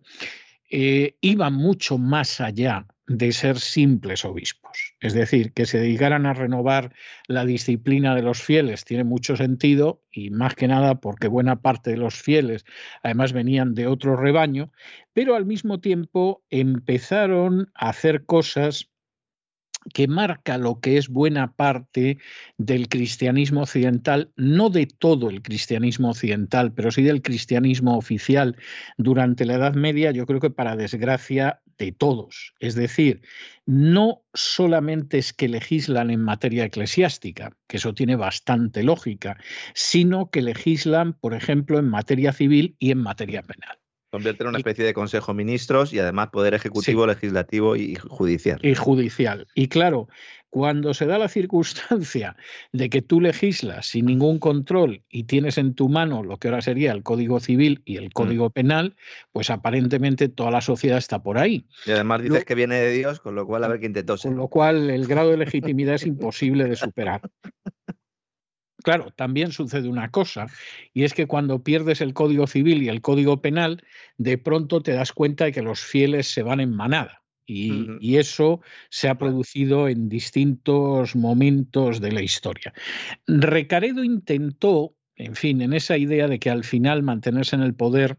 eh, 0.68 1.16
iban 1.20 1.54
mucho 1.54 1.96
más 1.96 2.40
allá 2.40 2.88
de 3.08 3.32
ser 3.32 3.58
simples 3.58 4.24
obispos. 4.24 4.94
Es 5.00 5.14
decir, 5.14 5.52
que 5.52 5.66
se 5.66 5.78
dedicaran 5.78 6.26
a 6.26 6.34
renovar 6.34 6.92
la 7.28 7.44
disciplina 7.44 8.14
de 8.14 8.22
los 8.22 8.42
fieles 8.42 8.84
tiene 8.84 9.04
mucho 9.04 9.36
sentido 9.36 10.02
y 10.10 10.30
más 10.30 10.54
que 10.54 10.66
nada 10.68 10.96
porque 10.96 11.28
buena 11.28 11.62
parte 11.62 11.90
de 11.90 11.98
los 11.98 12.14
fieles 12.20 12.64
además 13.02 13.32
venían 13.32 13.74
de 13.74 13.86
otro 13.86 14.16
rebaño, 14.16 14.72
pero 15.12 15.36
al 15.36 15.46
mismo 15.46 15.80
tiempo 15.80 16.42
empezaron 16.50 17.70
a 17.74 17.90
hacer 17.90 18.24
cosas 18.24 18.90
que 19.92 20.08
marca 20.08 20.58
lo 20.58 20.80
que 20.80 20.98
es 20.98 21.08
buena 21.08 21.54
parte 21.54 22.18
del 22.58 22.88
cristianismo 22.88 23.62
occidental, 23.62 24.32
no 24.36 24.68
de 24.68 24.86
todo 24.86 25.30
el 25.30 25.42
cristianismo 25.42 26.10
occidental, 26.10 26.72
pero 26.72 26.90
sí 26.90 27.02
del 27.02 27.22
cristianismo 27.22 27.96
oficial 27.96 28.56
durante 28.96 29.44
la 29.44 29.54
Edad 29.54 29.74
Media, 29.74 30.10
yo 30.10 30.26
creo 30.26 30.40
que 30.40 30.50
para 30.50 30.74
desgracia 30.74 31.62
de 31.78 31.92
todos. 31.92 32.54
Es 32.60 32.74
decir, 32.74 33.22
no 33.66 34.22
solamente 34.34 35.18
es 35.18 35.32
que 35.32 35.48
legislan 35.48 36.10
en 36.10 36.22
materia 36.22 36.64
eclesiástica, 36.64 37.56
que 37.66 37.76
eso 37.76 37.94
tiene 37.94 38.16
bastante 38.16 38.82
lógica, 38.82 39.36
sino 39.74 40.30
que 40.30 40.42
legislan, 40.42 41.12
por 41.14 41.34
ejemplo, 41.34 41.78
en 41.78 41.88
materia 41.88 42.32
civil 42.32 42.76
y 42.78 42.90
en 42.90 42.98
materia 42.98 43.42
penal. 43.42 43.78
Convierte 44.10 44.44
en 44.44 44.48
una 44.50 44.58
especie 44.58 44.84
de 44.84 44.94
consejo 44.94 45.34
ministros 45.34 45.92
y 45.92 45.98
además 45.98 46.28
poder 46.30 46.54
ejecutivo, 46.54 47.06
legislativo 47.06 47.76
y 47.76 47.96
judicial. 47.96 48.60
Y 48.62 48.74
judicial. 48.74 49.46
Y 49.54 49.68
claro, 49.68 50.08
cuando 50.56 50.94
se 50.94 51.04
da 51.04 51.18
la 51.18 51.28
circunstancia 51.28 52.34
de 52.72 52.88
que 52.88 53.02
tú 53.02 53.20
legislas 53.20 53.88
sin 53.88 54.06
ningún 54.06 54.38
control 54.38 55.02
y 55.10 55.24
tienes 55.24 55.58
en 55.58 55.74
tu 55.74 55.90
mano 55.90 56.22
lo 56.22 56.38
que 56.38 56.48
ahora 56.48 56.62
sería 56.62 56.92
el 56.92 57.02
Código 57.02 57.40
Civil 57.40 57.82
y 57.84 57.98
el 57.98 58.06
mm. 58.06 58.12
Código 58.12 58.48
Penal, 58.48 58.96
pues 59.32 59.50
aparentemente 59.50 60.30
toda 60.30 60.50
la 60.50 60.62
sociedad 60.62 60.96
está 60.96 61.22
por 61.22 61.36
ahí. 61.36 61.66
Y 61.84 61.90
además 61.90 62.22
dices 62.22 62.46
que 62.46 62.54
viene 62.54 62.76
de 62.76 62.90
Dios, 62.90 63.20
con 63.20 63.34
lo 63.34 63.46
cual 63.46 63.64
a 63.64 63.68
ver 63.68 63.80
quién 63.80 63.92
te 63.92 64.02
tose. 64.02 64.28
Con 64.28 64.38
lo 64.38 64.48
cual 64.48 64.88
el 64.88 65.06
grado 65.06 65.30
de 65.30 65.36
legitimidad 65.36 65.96
es 65.96 66.06
imposible 66.06 66.64
de 66.64 66.76
superar. 66.76 67.20
Claro, 68.82 69.12
también 69.14 69.52
sucede 69.52 69.90
una 69.90 70.10
cosa, 70.10 70.46
y 70.94 71.04
es 71.04 71.12
que 71.12 71.26
cuando 71.26 71.62
pierdes 71.62 72.00
el 72.00 72.14
Código 72.14 72.46
Civil 72.46 72.82
y 72.82 72.88
el 72.88 73.02
Código 73.02 73.42
Penal, 73.42 73.84
de 74.16 74.38
pronto 74.38 74.80
te 74.80 74.92
das 74.92 75.12
cuenta 75.12 75.44
de 75.44 75.52
que 75.52 75.60
los 75.60 75.80
fieles 75.80 76.28
se 76.28 76.42
van 76.42 76.60
en 76.60 76.74
manada. 76.74 77.25
Y, 77.46 78.16
eso 78.16 78.60
se 78.90 79.08
ha 79.08 79.18
producido 79.18 79.88
en 79.88 80.08
distintos 80.08 81.14
momentos 81.14 82.00
de 82.00 82.12
la 82.12 82.22
historia. 82.22 82.72
Recaredo 83.26 84.02
intentó, 84.02 84.96
en 85.14 85.36
fin, 85.36 85.60
en 85.60 85.72
esa 85.72 85.96
idea 85.96 86.28
de 86.28 86.38
que 86.38 86.50
al 86.50 86.64
final 86.64 87.02
mantenerse 87.02 87.54
en 87.54 87.62
el 87.62 87.74
poder 87.74 88.18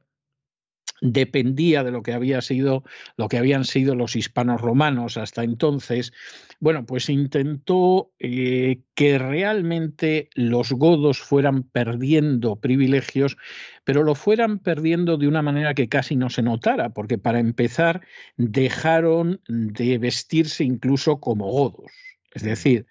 dependía 1.02 1.84
de 1.84 1.92
lo 1.92 2.02
que 2.02 2.14
había 2.14 2.42
sido 2.42 2.84
lo 3.18 3.28
que 3.28 3.38
habían 3.38 3.66
sido 3.66 3.96
los 3.96 4.16
hispanos 4.16 4.62
romanos 4.62 5.18
hasta 5.18 5.44
entonces 5.44 6.12
bueno 6.60 6.86
pues 6.86 7.10
intentó 7.10 8.12
eh, 8.20 8.82
que 8.96 9.18
realmente 9.20 10.30
los 10.34 10.72
godos 10.72 11.20
fueran 11.20 11.64
perdiendo 11.64 12.56
privilegios 12.56 13.38
pero 13.84 14.04
lo 14.04 14.16
fueran 14.16 14.60
perdiendo 14.60 15.18
de 15.18 15.28
una 15.28 15.42
manera 15.42 15.74
que 15.74 15.88
casi 15.88 16.16
no 16.16 16.30
se 16.30 16.42
notara 16.42 16.90
porque 16.90 17.18
para 17.18 17.40
empezar 17.40 18.02
dejaron 18.36 19.40
de 19.48 19.98
vestirse 19.98 20.64
incluso 20.64 21.20
como 21.20 21.52
godos. 21.52 21.92
Es 22.34 22.44
decir, 22.44 22.86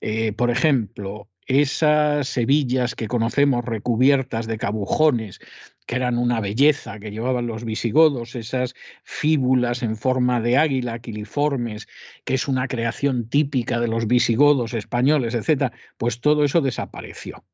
eh, 0.00 0.32
por 0.32 0.50
ejemplo, 0.50 1.28
esas 1.60 2.36
hebillas 2.36 2.94
que 2.94 3.08
conocemos 3.08 3.64
recubiertas 3.64 4.46
de 4.46 4.58
cabujones, 4.58 5.38
que 5.86 5.96
eran 5.96 6.16
una 6.16 6.40
belleza 6.40 6.98
que 6.98 7.10
llevaban 7.10 7.46
los 7.46 7.64
visigodos, 7.64 8.34
esas 8.34 8.74
fíbulas 9.04 9.82
en 9.82 9.96
forma 9.96 10.40
de 10.40 10.56
águila, 10.56 11.00
quiliformes, 11.00 11.88
que 12.24 12.34
es 12.34 12.48
una 12.48 12.68
creación 12.68 13.28
típica 13.28 13.80
de 13.80 13.88
los 13.88 14.06
visigodos 14.06 14.74
españoles, 14.74 15.34
etcétera, 15.34 15.72
pues 15.98 16.20
todo 16.20 16.44
eso 16.44 16.60
desapareció. 16.60 17.44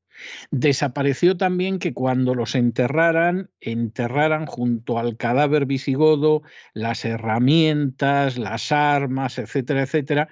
Desapareció 0.51 1.37
también 1.37 1.79
que 1.79 1.95
cuando 1.95 2.35
los 2.35 2.55
enterraran, 2.55 3.51
enterraran 3.61 4.47
junto 4.47 4.99
al 4.99 5.17
cadáver 5.17 5.67
visigodo 5.67 6.43
las 6.75 7.05
herramientas, 7.05 8.37
las 8.37 8.73
armas, 8.73 9.39
etcétera, 9.39 9.83
etcétera, 9.83 10.29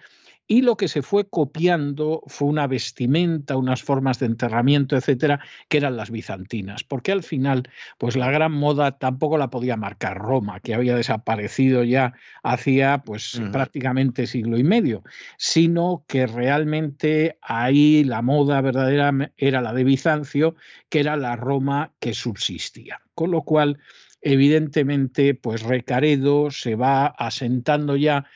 y 0.49 0.63
lo 0.63 0.77
que 0.77 0.89
se 0.89 1.03
fue 1.03 1.29
copiando 1.29 2.23
fue 2.27 2.49
una 2.49 2.67
vestimenta, 2.67 3.57
unas 3.57 3.83
formas 3.83 4.19
de 4.19 4.27
enterramiento, 4.27 4.97
etcétera, 4.97 5.41
que 5.69 5.79
eran 5.79 5.97
las 5.97 6.11
bizantinas, 6.11 6.85
porque 6.85 7.13
al 7.13 7.23
final, 7.23 7.69
pues 7.99 8.17
la 8.17 8.31
gran 8.31 8.53
moda 8.53 8.99
tampoco 8.99 9.39
la 9.39 9.51
podía 9.51 9.77
marcar 9.77 10.19
Roma, 10.19 10.61
que 10.61 10.75
había 10.75 10.95
desaparecido 10.95 11.83
ya 11.83 12.15
hacía 12.43 13.03
pues 13.05 13.41
prácticamente 13.51 14.27
siglo 14.27 14.57
y 14.59 14.65
medio, 14.65 15.03
sino 15.37 16.05
que 16.07 16.27
realmente 16.27 17.39
ahí 17.43 18.05
la 18.05 18.23
moda 18.23 18.61
verdadera 18.61 19.13
era 19.37 19.61
la 19.61 19.73
de 19.73 19.85
Bizancio, 19.85 20.55
que 20.89 21.01
era 21.01 21.17
la 21.17 21.37
Roma 21.37 21.93
que 21.99 22.15
subsistía. 22.15 23.01
Con 23.15 23.31
lo 23.31 23.43
cual, 23.43 23.79
evidentemente, 24.21 25.35
pues 25.35 25.63
Recaredo 25.63 26.51
se 26.51 26.75
va 26.75 27.07
asentando 27.07 27.97
ya 27.97 28.27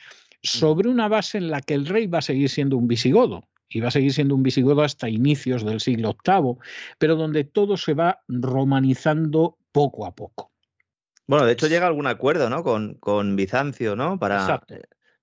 sobre 0.43 0.89
una 0.89 1.07
base 1.07 1.37
en 1.37 1.49
la 1.49 1.61
que 1.61 1.73
el 1.73 1.85
rey 1.85 2.07
va 2.07 2.19
a 2.19 2.23
seguir 2.23 2.49
siendo 2.49 2.77
un 2.77 2.87
visigodo, 2.87 3.43
y 3.69 3.79
va 3.79 3.87
a 3.87 3.91
seguir 3.91 4.13
siendo 4.13 4.35
un 4.35 4.43
visigodo 4.43 4.81
hasta 4.81 5.09
inicios 5.09 5.63
del 5.63 5.79
siglo 5.79 6.15
VIII, 6.25 6.57
pero 6.97 7.15
donde 7.15 7.43
todo 7.43 7.77
se 7.77 7.93
va 7.93 8.21
romanizando 8.27 9.57
poco 9.71 10.05
a 10.05 10.13
poco. 10.13 10.51
Bueno, 11.27 11.45
de 11.45 11.53
hecho 11.53 11.67
llega 11.67 11.87
algún 11.87 12.07
acuerdo, 12.07 12.49
¿no? 12.49 12.63
Con, 12.63 12.95
con 12.95 13.35
Bizancio, 13.37 13.95
¿no? 13.95 14.19
Para, 14.19 14.61
eh, 14.67 14.81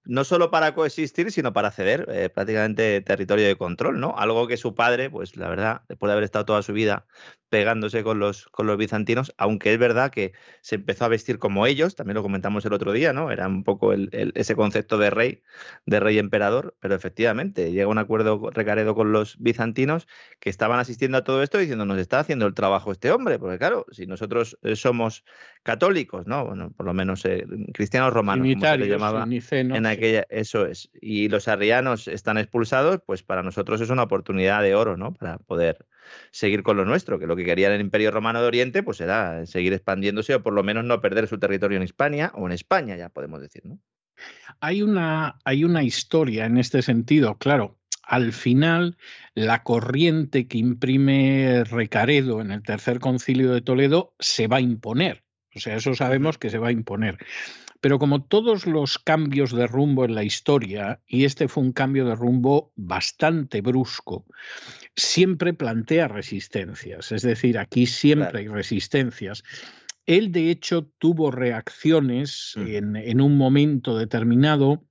no 0.09 0.25
solo 0.25 0.51
para 0.51 0.75
coexistir, 0.75 1.31
sino 1.31 1.53
para 1.53 1.71
ceder 1.71 2.07
eh, 2.09 2.31
prácticamente 2.31 3.03
territorio 3.03 3.47
de 3.47 3.57
control, 3.57 4.01
¿no? 4.01 4.15
Algo 4.17 4.49
que 4.49 4.57
su 4.57 4.75
padre, 4.75 5.11
pues 5.11 5.37
la 5.37 5.51
verdad, 5.51 5.83
después 5.87 6.09
de 6.09 6.13
haber 6.15 6.25
estado 6.25 6.47
toda 6.47 6.63
su 6.63 6.73
vida 6.73 7.05
pegándose 7.51 8.03
con 8.03 8.19
los, 8.19 8.47
con 8.47 8.67
los 8.67 8.77
bizantinos, 8.77 9.35
aunque 9.39 9.73
es 9.73 9.79
verdad 9.79 10.11
que 10.11 10.33
se 10.61 10.77
empezó 10.77 11.05
a 11.05 11.09
vestir 11.09 11.39
como 11.39 11.67
ellos, 11.67 11.95
también 11.95 12.15
lo 12.15 12.23
comentamos 12.23 12.65
el 12.65 12.73
otro 12.73 12.93
día, 12.93 13.13
¿no? 13.13 13.31
Era 13.31 13.47
un 13.49 13.65
poco 13.65 13.93
el, 13.93 14.33
ese 14.35 14.55
concepto 14.55 14.99
de 14.99 15.11
rey, 15.11 15.43
de 15.87 16.01
rey 16.01 16.19
emperador, 16.19 16.75
pero 16.81 16.95
efectivamente 16.95 17.71
llega 17.73 17.89
un 17.89 17.99
acuerdo 17.99 18.51
recaredo 18.51 18.95
con 18.95 19.13
los 19.13 19.37
bizantinos 19.39 20.09
que 20.41 20.51
estaban 20.51 20.79
asistiendo 20.79 21.19
a 21.19 21.25
todo 21.25 21.43
esto 21.43 21.59
diciendo, 21.59 21.85
nos 21.85 21.99
está 21.99 22.21
haciendo 22.21 22.47
el 22.47 22.55
trabajo 22.55 22.93
este 22.93 23.11
hombre, 23.11 23.39
porque 23.39 23.59
claro, 23.59 23.87
si 23.91 24.07
nosotros 24.07 24.59
eh, 24.63 24.77
somos 24.77 25.25
católicos, 25.63 26.27
¿no? 26.27 26.47
Bueno, 26.47 26.71
por 26.77 26.87
lo 26.87 26.95
menos 26.95 27.25
eh, 27.25 27.47
cristianos 27.73 28.13
romanos, 28.13 28.47
como 28.47 28.67
se 28.67 28.79
le 28.79 28.89
llamaba 28.89 29.27
en 29.29 29.87
aquella, 29.99 30.27
eso 30.31 30.67
es, 30.67 30.91
y 31.01 31.29
los 31.29 31.49
arrianos 31.49 32.09
están 32.09 32.39
expulsados, 32.39 33.01
pues 33.05 33.23
para 33.23 33.43
nosotros 33.43 33.81
es 33.81 33.91
una 33.91 34.05
oportunidad 34.05 34.63
de 34.63 34.75
oro, 34.75 34.97
¿no? 34.97 35.13
Para 35.13 35.39
poder 35.39 35.87
seguir 36.31 36.63
con 36.63 36.77
lo 36.77 36.85
nuestro, 36.85 37.19
que 37.19 37.27
lo 37.27 37.37
que 37.37 37.45
quería 37.45 37.73
el 37.75 37.81
Imperio 37.81 38.11
Romano 38.11 38.41
de 38.41 38.47
Oriente, 38.47 38.83
pues 38.83 39.01
era 39.01 39.45
seguir 39.47 39.73
expandiéndose 39.73 40.35
o 40.35 40.43
por 40.43 40.55
lo 40.55 40.63
menos 40.63 40.85
no 40.85 41.01
perder 41.01 41.29
su 41.29 41.39
territorio 41.39 41.77
en 41.77 41.83
España 41.83 42.33
o 42.35 42.47
en 42.47 42.53
España, 42.53 42.97
ya 42.97 43.09
podemos 43.09 43.41
decir, 43.41 43.67
¿no? 43.67 43.79
Hay 44.61 44.83
una, 44.83 45.39
hay 45.45 45.65
una 45.65 45.83
historia 45.83 46.47
en 46.47 46.59
este 46.59 46.83
sentido, 46.83 47.37
claro. 47.37 47.77
Al 48.03 48.33
final, 48.33 48.97
la 49.35 49.63
corriente 49.63 50.49
que 50.49 50.59
imprime 50.59 51.63
Recaredo 51.65 52.41
en 52.41 52.51
el 52.51 52.63
tercer 52.63 53.01
concilio 53.01 53.53
de 53.53 53.61
Toledo 53.61 54.15
se 54.19 54.47
va 54.49 54.57
a 54.57 54.63
imponer. 54.63 55.25
O 55.55 55.61
sea, 55.61 55.77
eso 55.77 55.95
sabemos 55.95 56.39
que 56.39 56.51
se 56.51 56.59
va 56.59 56.69
a 56.69 56.73
imponer. 56.73 57.19
Pero 57.81 57.99
como 57.99 58.25
todos 58.25 58.67
los 58.67 58.99
cambios 58.99 59.53
de 59.53 59.67
rumbo 59.67 60.05
en 60.05 60.15
la 60.15 60.25
historia, 60.25 61.01
y 61.07 61.25
este 61.25 61.49
fue 61.49 61.63
un 61.63 61.73
cambio 61.73 62.05
de 62.05 62.15
rumbo 62.15 62.73
bastante 62.75 63.61
brusco, 63.61 64.27
siempre 64.97 65.55
plantea 65.55 66.09
resistencias. 66.09 67.13
Es 67.13 67.23
decir, 67.23 67.59
aquí 67.59 67.87
siempre 67.87 68.41
hay 68.41 68.49
resistencias. 68.49 69.45
Él, 70.07 70.33
de 70.33 70.51
hecho, 70.51 70.91
tuvo 70.99 71.31
reacciones 71.31 72.55
mm. 72.57 72.67
en, 72.67 72.97
en 72.97 73.21
un 73.21 73.37
momento 73.37 73.97
determinado 73.97 74.89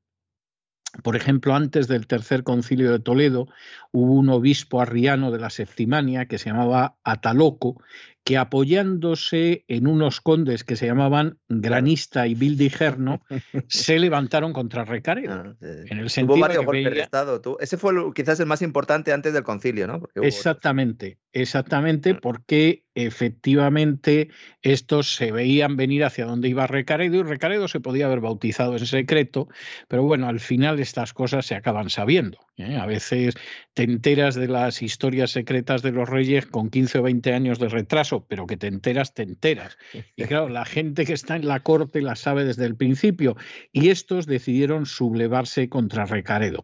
por 1.04 1.16
ejemplo, 1.16 1.54
antes 1.54 1.88
del 1.88 2.08
tercer 2.08 2.44
concilio 2.44 2.92
de 2.92 3.00
Toledo 3.00 3.48
hubo 3.92 4.14
un 4.14 4.30
obispo 4.30 4.82
arriano 4.82 5.32
de 5.32 5.40
la 5.40 5.50
Septimania 5.50 6.28
que 6.28 6.38
se 6.38 6.50
llamaba 6.50 6.98
Ataloco, 7.04 7.82
que 8.28 8.36
apoyándose 8.36 9.64
en 9.70 9.88
unos 9.88 10.20
condes 10.20 10.66
que 10.66 10.76
se 10.76 10.86
llamaban 10.86 11.40
Granista 11.48 12.28
y 12.28 12.36
Bildigerno, 12.36 13.22
se 13.70 13.98
levantaron 14.00 14.52
contra 14.52 14.84
Recaredo. 14.84 15.34
Ah, 15.34 15.56
en 15.62 15.98
el 15.98 16.10
sentido 16.10 16.38
varios 16.38 16.66
golpes 16.66 16.94
de 16.94 17.00
Estado. 17.00 17.42
Ese 17.62 17.78
fue 17.78 17.94
quizás 18.14 18.38
el 18.42 18.46
más 18.46 18.62
importante 18.62 19.14
antes 19.14 19.32
del 19.32 19.44
concilio, 19.44 19.88
¿no? 19.88 20.02
exactamente, 20.16 21.20
exactamente, 21.32 22.16
mm. 22.16 22.18
porque 22.18 22.84
efectivamente 22.96 24.28
estos 24.62 25.16
se 25.16 25.32
veían 25.32 25.78
venir 25.78 26.04
hacia 26.04 26.26
donde 26.26 26.50
iba 26.50 26.68
Recaredo 26.68 27.16
y 27.16 27.24
Recaredo 27.24 27.70
se 27.70 27.80
podía 27.80 28.08
haber 28.08 28.20
bautizado 28.20 28.76
en 28.76 28.86
secreto, 28.86 29.48
pero 29.88 30.04
bueno, 30.04 30.28
al 30.28 30.42
final 30.42 30.82
estas 30.82 31.14
cosas 31.14 31.46
se 31.46 31.56
acaban 31.56 31.90
sabiendo 31.90 32.47
¿eh? 32.58 32.76
A 32.78 32.86
veces 32.86 33.36
te 33.74 33.84
enteras 33.84 34.36
de 34.36 34.48
las 34.48 34.82
historias 34.82 35.32
secretas 35.32 35.82
de 35.82 35.92
los 35.92 36.10
reyes 36.10 36.46
con 36.46 36.70
15 36.70 37.00
o 37.00 37.04
20 37.04 37.34
años 37.34 37.60
de 37.60 37.70
retraso, 37.70 38.26
pero 38.28 38.48
que 38.48 38.58
te 38.58 38.68
enteras, 38.68 39.14
te 39.14 39.24
enteras. 39.24 39.78
Y 40.16 40.24
claro, 40.24 40.50
la 40.50 40.66
gente 40.66 41.06
que 41.06 41.14
está 41.14 41.36
en 41.36 41.48
la 41.48 41.62
corte 41.62 42.02
la 42.02 42.16
sabe 42.16 42.44
desde 42.44 42.66
el 42.66 42.76
principio. 42.76 43.36
Y 43.72 43.90
estos 43.90 44.26
decidieron 44.26 44.86
sublevarse 44.86 45.70
contra 45.70 46.06
Recaredo. 46.06 46.64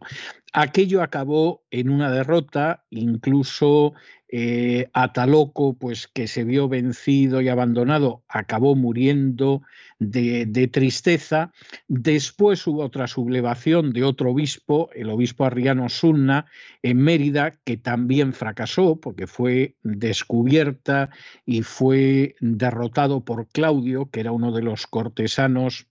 Aquello 0.52 1.02
acabó 1.02 1.64
en 1.70 1.90
una 1.90 2.10
derrota, 2.10 2.84
incluso 2.90 3.94
eh, 4.36 4.90
Ataloco, 4.94 5.78
pues 5.78 6.08
que 6.08 6.26
se 6.26 6.42
vio 6.42 6.68
vencido 6.68 7.40
y 7.40 7.48
abandonado, 7.48 8.24
acabó 8.26 8.74
muriendo 8.74 9.62
de, 10.00 10.44
de, 10.44 10.66
tristeza. 10.66 11.52
Después 11.86 12.66
hubo 12.66 12.82
otra 12.82 13.06
sublevación 13.06 13.92
de 13.92 14.02
otro 14.02 14.32
obispo, 14.32 14.90
el 14.92 15.10
obispo 15.10 15.44
Arriano 15.44 15.88
Sunna, 15.88 16.46
en 16.82 16.96
Mérida, 16.96 17.52
que 17.64 17.76
también 17.76 18.32
fracasó 18.32 18.96
porque 18.96 19.28
fue 19.28 19.76
descubierta 19.84 21.10
y 21.46 21.62
fue 21.62 22.34
derrotado 22.40 23.24
por 23.24 23.46
Claudio, 23.46 24.10
que 24.10 24.18
era 24.18 24.32
uno 24.32 24.50
de 24.50 24.62
los 24.62 24.88
cortesanos 24.88 25.86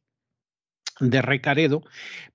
de 1.10 1.22
Recaredo, 1.22 1.84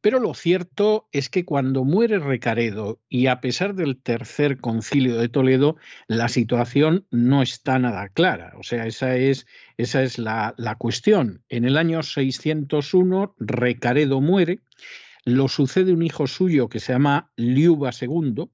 pero 0.00 0.20
lo 0.20 0.34
cierto 0.34 1.08
es 1.12 1.28
que 1.28 1.44
cuando 1.44 1.84
muere 1.84 2.18
Recaredo 2.18 3.00
y 3.08 3.26
a 3.26 3.40
pesar 3.40 3.74
del 3.74 4.00
tercer 4.00 4.58
concilio 4.58 5.16
de 5.16 5.28
Toledo, 5.28 5.76
la 6.06 6.28
situación 6.28 7.06
no 7.10 7.42
está 7.42 7.78
nada 7.78 8.08
clara. 8.08 8.52
O 8.58 8.62
sea, 8.62 8.86
esa 8.86 9.16
es, 9.16 9.46
esa 9.76 10.02
es 10.02 10.18
la, 10.18 10.54
la 10.56 10.76
cuestión. 10.76 11.42
En 11.48 11.64
el 11.64 11.76
año 11.76 12.02
601 12.02 13.34
Recaredo 13.38 14.20
muere, 14.20 14.60
lo 15.24 15.48
sucede 15.48 15.92
un 15.92 16.02
hijo 16.02 16.26
suyo 16.26 16.68
que 16.68 16.80
se 16.80 16.92
llama 16.92 17.30
Liuba 17.36 17.90
II, 17.98 18.48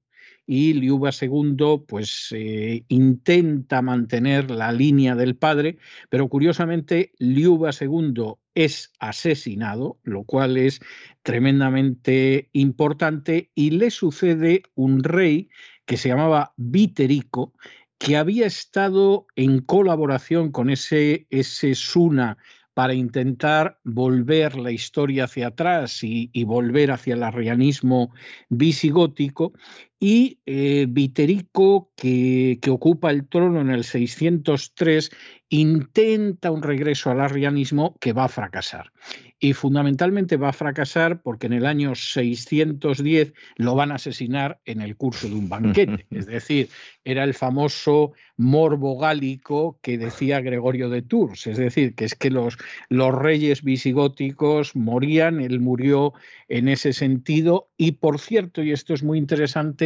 y 0.47 0.73
Liuba 0.73 1.09
II 1.19 1.83
pues 1.87 2.27
eh, 2.31 2.85
intenta 2.87 3.81
mantener 3.81 4.51
la 4.51 4.71
línea 4.71 5.15
del 5.15 5.35
padre, 5.35 5.77
pero 6.09 6.29
curiosamente 6.29 7.13
Liuba 7.17 7.71
II 7.79 8.35
es 8.55 8.93
asesinado, 8.99 9.99
lo 10.03 10.23
cual 10.23 10.57
es 10.57 10.79
tremendamente 11.23 12.49
importante, 12.53 13.51
y 13.53 13.71
le 13.71 13.91
sucede 13.91 14.63
un 14.73 15.03
rey 15.03 15.49
que 15.85 15.97
se 15.97 16.09
llamaba 16.09 16.53
Viterico, 16.57 17.53
que 17.97 18.17
había 18.17 18.47
estado 18.47 19.27
en 19.35 19.59
colaboración 19.59 20.51
con 20.51 20.69
ese, 20.69 21.27
ese 21.29 21.75
Suna 21.75 22.37
para 22.75 22.93
intentar 22.93 23.79
volver 23.85 24.57
la 24.57 24.69
historia 24.69 25.23
hacia 25.23 25.47
atrás 25.47 26.03
y, 26.03 26.29
volver 26.43 26.91
hacia 26.91 27.13
el 27.13 27.23
arrianismo 27.23 28.13
visigótico, 28.49 29.53
y 29.99 30.39
eh, 30.45 30.85
Viterico, 30.89 31.91
que, 31.95 32.59
que, 32.61 32.69
ocupa 32.69 33.11
el 33.11 33.27
trono 33.27 33.61
en 33.61 33.69
el 33.69 33.83
603, 33.83 35.09
intenta 35.49 36.51
un 36.51 36.63
regreso 36.63 37.11
al 37.11 37.21
arrianismo 37.21 37.95
que 37.99 38.13
va 38.13 38.25
a 38.25 38.29
fracasar. 38.29 38.91
Y 39.37 39.53
fundamentalmente 39.53 40.37
va 40.37 40.49
a 40.49 40.53
fracasar 40.53 41.21
porque 41.21 41.47
en 41.47 41.53
el 41.53 41.65
año 41.65 41.93
610 41.93 43.33
lo 43.57 43.75
van 43.75 43.91
a 43.91 43.95
asesinar 43.95 44.59
en 44.65 44.81
el 44.81 44.95
curso 44.95 45.27
de 45.27 45.35
un 45.35 45.49
banquete. 45.49 46.07
Es 46.11 46.25
decir, 46.25 46.69
era 47.03 47.23
el 47.23 47.33
famoso 47.33 48.13
morbo 48.37 48.97
gálico 48.97 49.77
que 49.83 49.97
decía 49.97 50.41
Gregorio 50.41 50.89
de 50.89 51.03
Tours. 51.03 51.45
Es 51.47 51.57
decir, 51.57 51.93
que 51.93 52.05
es 52.05 52.15
que 52.15 52.31
los, 52.31 52.57
los 52.89 53.13
reyes 53.13 53.61
visigóticos 53.61 54.75
morían, 54.75 55.39
él 55.39 55.59
murió 55.59 56.13
en 56.47 56.67
ese 56.67 56.93
sentido. 56.93 57.69
Y 57.77 57.93
por 57.93 58.19
cierto, 58.19 58.63
y 58.63 58.71
esto 58.71 58.93
es 58.93 59.03
muy 59.03 59.19
interesante, 59.19 59.84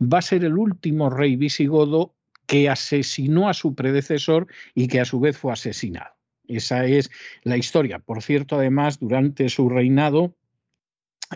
va 0.00 0.18
a 0.18 0.22
ser 0.22 0.44
el 0.44 0.56
último 0.56 1.10
rey 1.10 1.36
visigodo 1.36 2.14
que 2.46 2.68
asesinó 2.68 3.48
a 3.48 3.54
su 3.54 3.74
predecesor 3.74 4.48
y 4.74 4.88
que 4.88 5.00
a 5.00 5.04
su 5.04 5.20
vez 5.20 5.38
fue 5.38 5.52
asesinado. 5.52 6.14
Esa 6.48 6.84
es 6.84 7.10
la 7.44 7.56
historia. 7.56 8.00
Por 8.00 8.22
cierto, 8.22 8.56
además, 8.56 8.98
durante 8.98 9.48
su 9.48 9.68
reinado, 9.68 10.34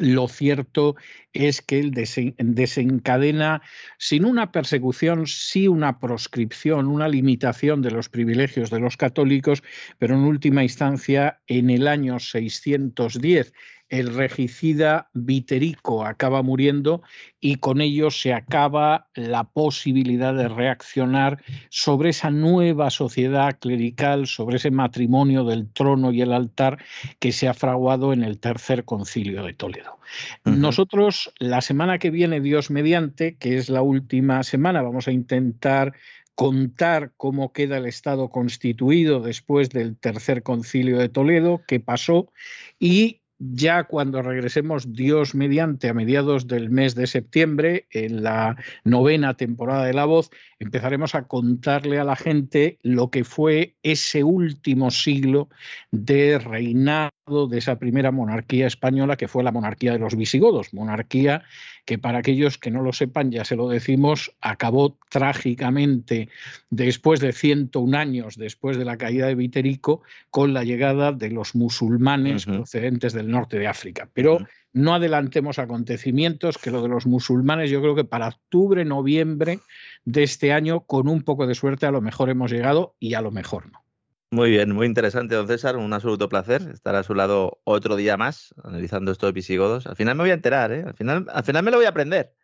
lo 0.01 0.27
cierto 0.27 0.97
es 1.33 1.63
que 1.63 1.79
él 1.79 1.93
desencadena, 1.93 3.63
sin 3.97 4.25
una 4.25 4.51
persecución, 4.51 5.29
sí 5.29 5.69
una 5.69 6.01
proscripción, 6.01 6.89
una 6.89 7.07
limitación 7.07 7.81
de 7.81 7.93
los 7.93 8.09
privilegios 8.09 8.71
de 8.71 8.81
los 8.81 8.97
católicos, 8.97 9.63
pero 9.99 10.17
en 10.17 10.23
última 10.23 10.65
instancia, 10.65 11.41
en 11.47 11.71
el 11.71 11.87
año 11.87 12.19
610, 12.19 13.53
el 13.99 14.13
regicida 14.13 15.09
Viterico 15.13 16.05
acaba 16.05 16.43
muriendo 16.43 17.03
y 17.41 17.57
con 17.57 17.81
ello 17.81 18.11
se 18.11 18.35
acaba 18.35 19.07
la 19.15 19.45
posibilidad 19.45 20.35
de 20.35 20.49
reaccionar 20.49 21.41
sobre 21.69 22.11
esa 22.11 22.31
nueva 22.31 22.91
sociedad 22.91 23.57
clerical, 23.61 24.27
sobre 24.27 24.57
ese 24.57 24.73
matrimonio 24.73 25.45
del 25.45 25.71
trono 25.73 26.11
y 26.11 26.23
el 26.23 26.33
altar 26.33 26.79
que 27.21 27.31
se 27.31 27.47
ha 27.47 27.55
fraguado 27.55 28.13
en 28.13 28.25
el 28.25 28.41
tercer 28.41 28.85
concilio 28.85 29.45
de 29.45 29.53
Toledo. 29.53 30.01
Nosotros, 30.45 31.33
la 31.39 31.61
semana 31.61 31.99
que 31.99 32.11
viene, 32.11 32.41
Dios 32.41 32.73
mediante, 32.73 33.37
que 33.37 33.59
es 33.59 33.69
la 33.69 33.83
última 33.83 34.43
semana, 34.43 34.83
vamos 34.83 35.07
a 35.07 35.13
intentar 35.13 35.93
contar 36.35 37.13
cómo 37.17 37.53
queda 37.53 37.77
el 37.77 37.87
Estado 37.87 38.29
constituido 38.29 39.21
después 39.21 39.71
del 39.71 39.97
tercer 39.97 40.43
concilio 40.43 40.99
de 40.99 41.09
Toledo, 41.09 41.63
qué 41.69 41.79
pasó 41.79 42.33
y 42.81 43.21
ya 43.53 43.85
cuando 43.85 44.23
regresemos 44.23 44.93
Dios 44.93 45.35
mediante 45.35 45.89
a 45.89 45.95
mediados 45.95 46.47
del 46.47 46.71
mes 46.71 46.95
de 46.95 47.07
septiembre, 47.07 47.87
en 47.91 48.23
la 48.23 48.57
novena 48.85 49.35
temporada 49.35 49.85
de 49.85 49.95
La 49.95 50.05
Voz, 50.05 50.31
empezaremos 50.65 51.15
a 51.15 51.27
contarle 51.27 51.99
a 51.99 52.05
la 52.05 52.17
gente 52.17 52.79
lo 52.83 53.11
que 53.11 53.25
fue 53.25 53.75
ese 53.83 54.25
último 54.25 54.91
siglo 54.91 55.49
de 55.91 56.39
reinado 56.39 57.13
de 57.49 57.59
esa 57.59 57.79
primera 57.79 58.11
monarquía 58.11 58.67
española 58.67 59.17
que 59.17 59.29
fue 59.29 59.45
la 59.45 59.53
monarquía 59.53 59.93
de 59.93 59.99
los 59.99 60.17
visigodos, 60.17 60.75
monarquía 60.75 61.43
que 61.85 61.99
para 61.99 62.19
aquellos 62.19 62.59
que 62.59 62.71
no 62.71 62.83
lo 62.83 62.93
sepan, 62.93 63.31
ya 63.31 63.45
se 63.45 63.57
lo 63.57 63.69
decimos, 63.69 64.35
acabó 64.41 64.99
trágicamente 65.11 66.29
después 66.71 67.21
de 67.21 67.33
101 67.33 67.97
años 67.97 68.37
después 68.37 68.77
de 68.77 68.85
la 68.85 68.97
caída 68.97 69.27
de 69.27 69.35
Viterico 69.35 70.03
con 70.31 70.55
la 70.55 70.65
llegada 70.65 71.13
de 71.13 71.31
los 71.31 71.55
musulmanes 71.55 72.47
procedentes 72.47 73.13
del 73.13 73.31
norte 73.31 73.59
de 73.59 73.67
África. 73.67 74.09
Pero 74.13 74.39
no 74.75 74.93
adelantemos 74.93 75.59
acontecimientos, 75.59 76.59
que 76.59 76.73
lo 76.73 76.83
de 76.83 76.89
los 76.89 77.07
musulmanes 77.07 77.71
yo 77.71 77.81
creo 77.81 77.95
que 77.95 78.05
para 78.05 78.29
octubre, 78.29 78.85
noviembre 78.85 79.61
de 80.05 80.23
este 80.23 80.53
año, 80.53 80.81
con 80.81 81.09
un 81.09 81.23
poco 81.23 81.47
de 81.47 81.55
suerte, 81.55 81.87
a 81.87 81.91
lo 81.91 82.01
mejor 82.01 82.31
hemos 82.31 82.51
llegado 82.51 82.95
y 82.99 83.15
a 83.15 83.21
lo 83.21 83.31
mejor 83.31 83.71
no. 83.73 83.85
Muy 84.31 84.51
bien, 84.51 84.73
muy 84.73 84.87
interesante, 84.87 85.37
don 85.37 85.47
César. 85.47 85.77
Un 85.77 85.93
absoluto 85.93 86.29
placer 86.29 86.63
estar 86.73 86.97
a 86.97 87.05
su 87.05 87.15
lado 87.15 87.61
otro 87.63 87.95
día 87.95 88.17
más, 88.17 88.53
analizando 88.65 89.13
estos 89.13 89.33
visigodos. 89.33 89.87
Al 89.87 89.95
final 89.95 90.17
me 90.17 90.25
voy 90.25 90.31
a 90.31 90.35
enterar, 90.35 90.73
¿eh? 90.73 90.83
Al 90.85 90.95
final, 90.95 91.27
al 91.33 91.45
final 91.45 91.63
me 91.63 91.71
lo 91.71 91.77
voy 91.77 91.87
a 91.87 91.91
aprender, 91.91 92.35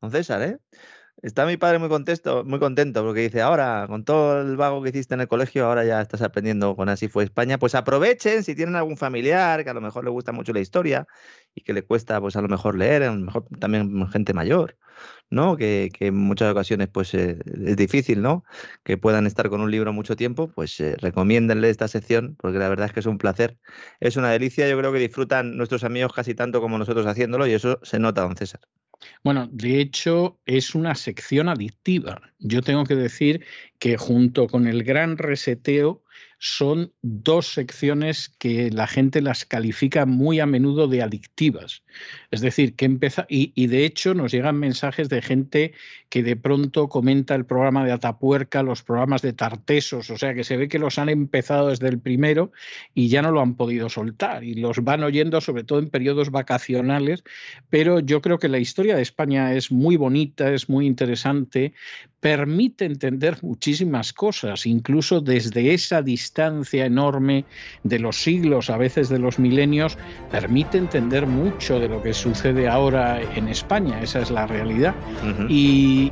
don 0.00 0.10
César, 0.10 0.42
¿eh? 0.42 0.58
Está 1.22 1.46
mi 1.46 1.56
padre 1.56 1.78
muy 1.78 1.88
contento, 1.88 2.44
muy 2.44 2.58
contento 2.58 3.02
porque 3.02 3.20
dice, 3.22 3.40
ahora, 3.40 3.86
con 3.88 4.04
todo 4.04 4.42
el 4.42 4.56
vago 4.56 4.82
que 4.82 4.90
hiciste 4.90 5.14
en 5.14 5.22
el 5.22 5.28
colegio, 5.28 5.64
ahora 5.66 5.84
ya 5.84 6.02
estás 6.02 6.20
aprendiendo 6.20 6.76
con 6.76 6.88
Así 6.90 7.08
fue 7.08 7.24
España. 7.24 7.58
Pues 7.58 7.74
aprovechen 7.74 8.44
si 8.44 8.54
tienen 8.54 8.76
algún 8.76 8.96
familiar 8.98 9.64
que 9.64 9.70
a 9.70 9.74
lo 9.74 9.80
mejor 9.80 10.04
le 10.04 10.10
gusta 10.10 10.32
mucho 10.32 10.52
la 10.52 10.60
historia 10.60 11.06
y 11.54 11.62
que 11.62 11.72
le 11.72 11.82
cuesta, 11.82 12.20
pues 12.20 12.36
a 12.36 12.42
lo 12.42 12.48
mejor 12.48 12.76
leer, 12.76 13.04
a 13.04 13.14
lo 13.14 13.20
mejor 13.20 13.46
también 13.58 14.06
gente 14.08 14.34
mayor, 14.34 14.76
¿no? 15.30 15.56
Que, 15.56 15.90
en 16.00 16.16
muchas 16.16 16.52
ocasiones, 16.52 16.88
pues 16.88 17.14
eh, 17.14 17.38
es 17.64 17.76
difícil, 17.76 18.20
¿no? 18.20 18.44
Que 18.82 18.98
puedan 18.98 19.26
estar 19.26 19.48
con 19.48 19.60
un 19.62 19.70
libro 19.70 19.92
mucho 19.92 20.16
tiempo, 20.16 20.48
pues 20.54 20.78
eh, 20.80 20.96
recomiéndenle 20.98 21.70
esta 21.70 21.88
sección 21.88 22.36
porque 22.38 22.58
la 22.58 22.68
verdad 22.68 22.86
es 22.86 22.92
que 22.92 23.00
es 23.00 23.06
un 23.06 23.18
placer, 23.18 23.58
es 24.00 24.16
una 24.16 24.30
delicia. 24.30 24.68
Yo 24.68 24.78
creo 24.78 24.92
que 24.92 24.98
disfrutan 24.98 25.56
nuestros 25.56 25.84
amigos 25.84 26.12
casi 26.12 26.34
tanto 26.34 26.60
como 26.60 26.78
nosotros 26.78 27.06
haciéndolo 27.06 27.46
y 27.46 27.52
eso 27.54 27.80
se 27.82 27.98
nota, 27.98 28.22
don 28.22 28.36
César. 28.36 28.60
Bueno, 29.22 29.48
de 29.50 29.80
hecho 29.80 30.38
es 30.46 30.74
una 30.74 30.94
sección 30.94 31.48
adictiva. 31.48 32.20
Yo 32.38 32.62
tengo 32.62 32.84
que 32.84 32.94
decir 32.94 33.44
que 33.78 33.96
junto 33.96 34.46
con 34.46 34.66
el 34.66 34.84
gran 34.84 35.18
reseteo 35.18 36.03
son 36.46 36.92
dos 37.00 37.54
secciones 37.54 38.28
que 38.38 38.70
la 38.70 38.86
gente 38.86 39.22
las 39.22 39.46
califica 39.46 40.04
muy 40.04 40.40
a 40.40 40.46
menudo 40.46 40.88
de 40.88 41.00
adictivas. 41.00 41.82
Es 42.30 42.42
decir, 42.42 42.76
que 42.76 42.84
empieza, 42.84 43.24
y, 43.30 43.66
de 43.66 43.86
hecho 43.86 44.12
nos 44.12 44.30
llegan 44.30 44.58
mensajes 44.58 45.08
de 45.08 45.22
gente 45.22 45.72
que 46.10 46.22
de 46.22 46.36
pronto 46.36 46.90
comenta 46.90 47.34
el 47.34 47.46
programa 47.46 47.86
de 47.86 47.92
Atapuerca, 47.92 48.62
los 48.62 48.82
programas 48.82 49.22
de 49.22 49.32
Tartesos, 49.32 50.10
o 50.10 50.18
sea 50.18 50.34
que 50.34 50.44
se 50.44 50.58
ve 50.58 50.68
que 50.68 50.78
los 50.78 50.98
han 50.98 51.08
empezado 51.08 51.70
desde 51.70 51.88
el 51.88 51.98
primero 51.98 52.52
y 52.92 53.08
ya 53.08 53.22
no 53.22 53.30
lo 53.30 53.40
han 53.40 53.54
podido 53.54 53.88
soltar 53.88 54.44
y 54.44 54.52
los 54.52 54.84
van 54.84 55.02
oyendo 55.02 55.40
sobre 55.40 55.64
todo 55.64 55.78
en 55.78 55.88
periodos 55.88 56.30
vacacionales, 56.30 57.24
pero 57.70 58.00
yo 58.00 58.20
creo 58.20 58.38
que 58.38 58.50
la 58.50 58.58
historia 58.58 58.96
de 58.96 59.02
España 59.02 59.54
es 59.54 59.72
muy 59.72 59.96
bonita, 59.96 60.52
es 60.52 60.68
muy 60.68 60.86
interesante, 60.86 61.72
permite 62.20 62.84
entender 62.84 63.38
muchísimas 63.42 64.12
cosas, 64.12 64.66
incluso 64.66 65.22
desde 65.22 65.72
esa 65.72 66.02
distancia 66.02 66.33
distancia 66.34 66.84
enorme 66.84 67.44
de 67.84 68.00
los 68.00 68.20
siglos, 68.20 68.68
a 68.68 68.76
veces 68.76 69.08
de 69.08 69.20
los 69.20 69.38
milenios, 69.38 69.96
permite 70.32 70.78
entender 70.78 71.28
mucho 71.28 71.78
de 71.78 71.88
lo 71.88 72.02
que 72.02 72.12
sucede 72.12 72.66
ahora 72.68 73.20
en 73.36 73.46
España. 73.46 74.02
Esa 74.02 74.18
es 74.18 74.32
la 74.32 74.44
realidad. 74.44 74.96
y, 75.48 76.10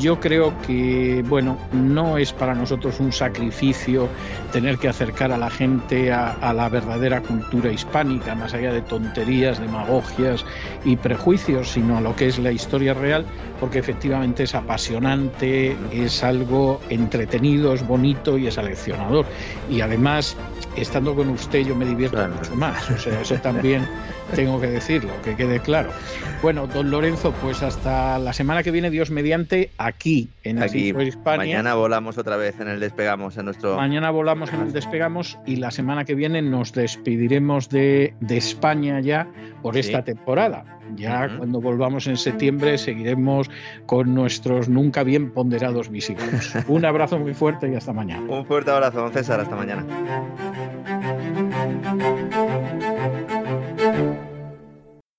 yo 0.00 0.20
creo 0.20 0.52
que, 0.66 1.24
bueno, 1.26 1.58
no 1.72 2.18
es 2.18 2.32
para 2.32 2.54
nosotros 2.54 3.00
un 3.00 3.10
sacrificio 3.10 4.08
tener 4.52 4.78
que 4.78 4.88
acercar 4.88 5.32
a 5.32 5.38
la 5.38 5.50
gente 5.50 6.12
a, 6.12 6.52
la 6.52 6.68
verdadera 6.68 7.22
cultura 7.22 7.72
hispánica, 7.72 8.34
más 8.34 8.54
allá 8.54 8.72
de 8.72 8.82
tonterías, 8.82 9.58
demagogias 9.58 10.44
y 10.84 10.96
prejuicios, 10.96 11.70
sino 11.72 11.96
a 11.96 12.00
lo 12.00 12.14
que 12.14 12.26
es 12.28 12.38
la 12.38 12.52
historia 12.52 12.94
real, 12.94 13.24
porque 13.58 13.78
efectivamente 13.78 14.44
es 14.44 14.54
apasionante, 14.54 15.76
es 15.92 16.22
algo 16.22 16.80
entretenido, 16.88 17.74
es 17.74 17.84
bonito 17.86 18.38
y 18.38 18.46
es 18.46 18.58
aleccionador. 18.58 19.26
Y 19.70 19.80
además, 19.80 20.36
estando 20.76 21.14
con 21.14 21.28
usted, 21.30 21.60
yo 21.60 21.74
me 21.74 21.84
divierto 21.84 22.26
mucho 22.28 22.54
más. 22.54 22.90
O 22.90 22.98
sea, 22.98 23.20
eso 23.20 23.34
también 23.36 23.86
tengo 24.34 24.60
que 24.60 24.68
decirlo, 24.68 25.10
que 25.22 25.36
quede 25.36 25.60
claro. 25.60 25.90
Bueno, 26.42 26.66
don 26.66 26.90
Lorenzo, 26.90 27.32
pues 27.42 27.62
hasta 27.62 28.18
la 28.18 28.32
semana 28.32 28.62
que 28.62 28.70
viene, 28.70 28.90
Dios 28.90 29.10
mediante, 29.10 29.70
aquí 29.78 30.28
en 30.44 30.62
aquí, 30.62 30.90
España. 30.90 31.38
Mañana 31.38 31.74
volamos 31.74 32.18
otra 32.18 32.36
vez 32.36 32.60
en 32.60 32.68
el 32.68 32.80
Despegamos, 32.80 33.36
en 33.36 33.46
nuestro... 33.46 33.76
Mañana 33.76 34.10
volamos 34.10 34.52
en 34.52 34.60
el 34.60 34.72
Despegamos 34.72 35.38
y 35.46 35.56
la 35.56 35.70
semana 35.70 36.04
que 36.04 36.14
viene 36.14 36.42
nos 36.42 36.72
despediremos 36.72 37.68
de, 37.68 38.14
de 38.20 38.36
España 38.36 39.00
ya 39.00 39.28
por 39.62 39.76
esta 39.76 40.02
temporada. 40.04 40.75
Ya 40.94 41.36
cuando 41.36 41.60
volvamos 41.60 42.06
en 42.06 42.16
septiembre 42.16 42.78
seguiremos 42.78 43.50
con 43.86 44.14
nuestros 44.14 44.68
nunca 44.68 45.02
bien 45.02 45.32
ponderados 45.32 45.88
visitos. 45.90 46.54
Un 46.68 46.84
abrazo 46.84 47.18
muy 47.18 47.34
fuerte 47.34 47.70
y 47.70 47.74
hasta 47.74 47.92
mañana. 47.92 48.26
Un 48.28 48.44
fuerte 48.46 48.70
abrazo, 48.70 49.00
don 49.00 49.12
César. 49.12 49.40
Hasta 49.40 49.56
mañana. 49.56 49.84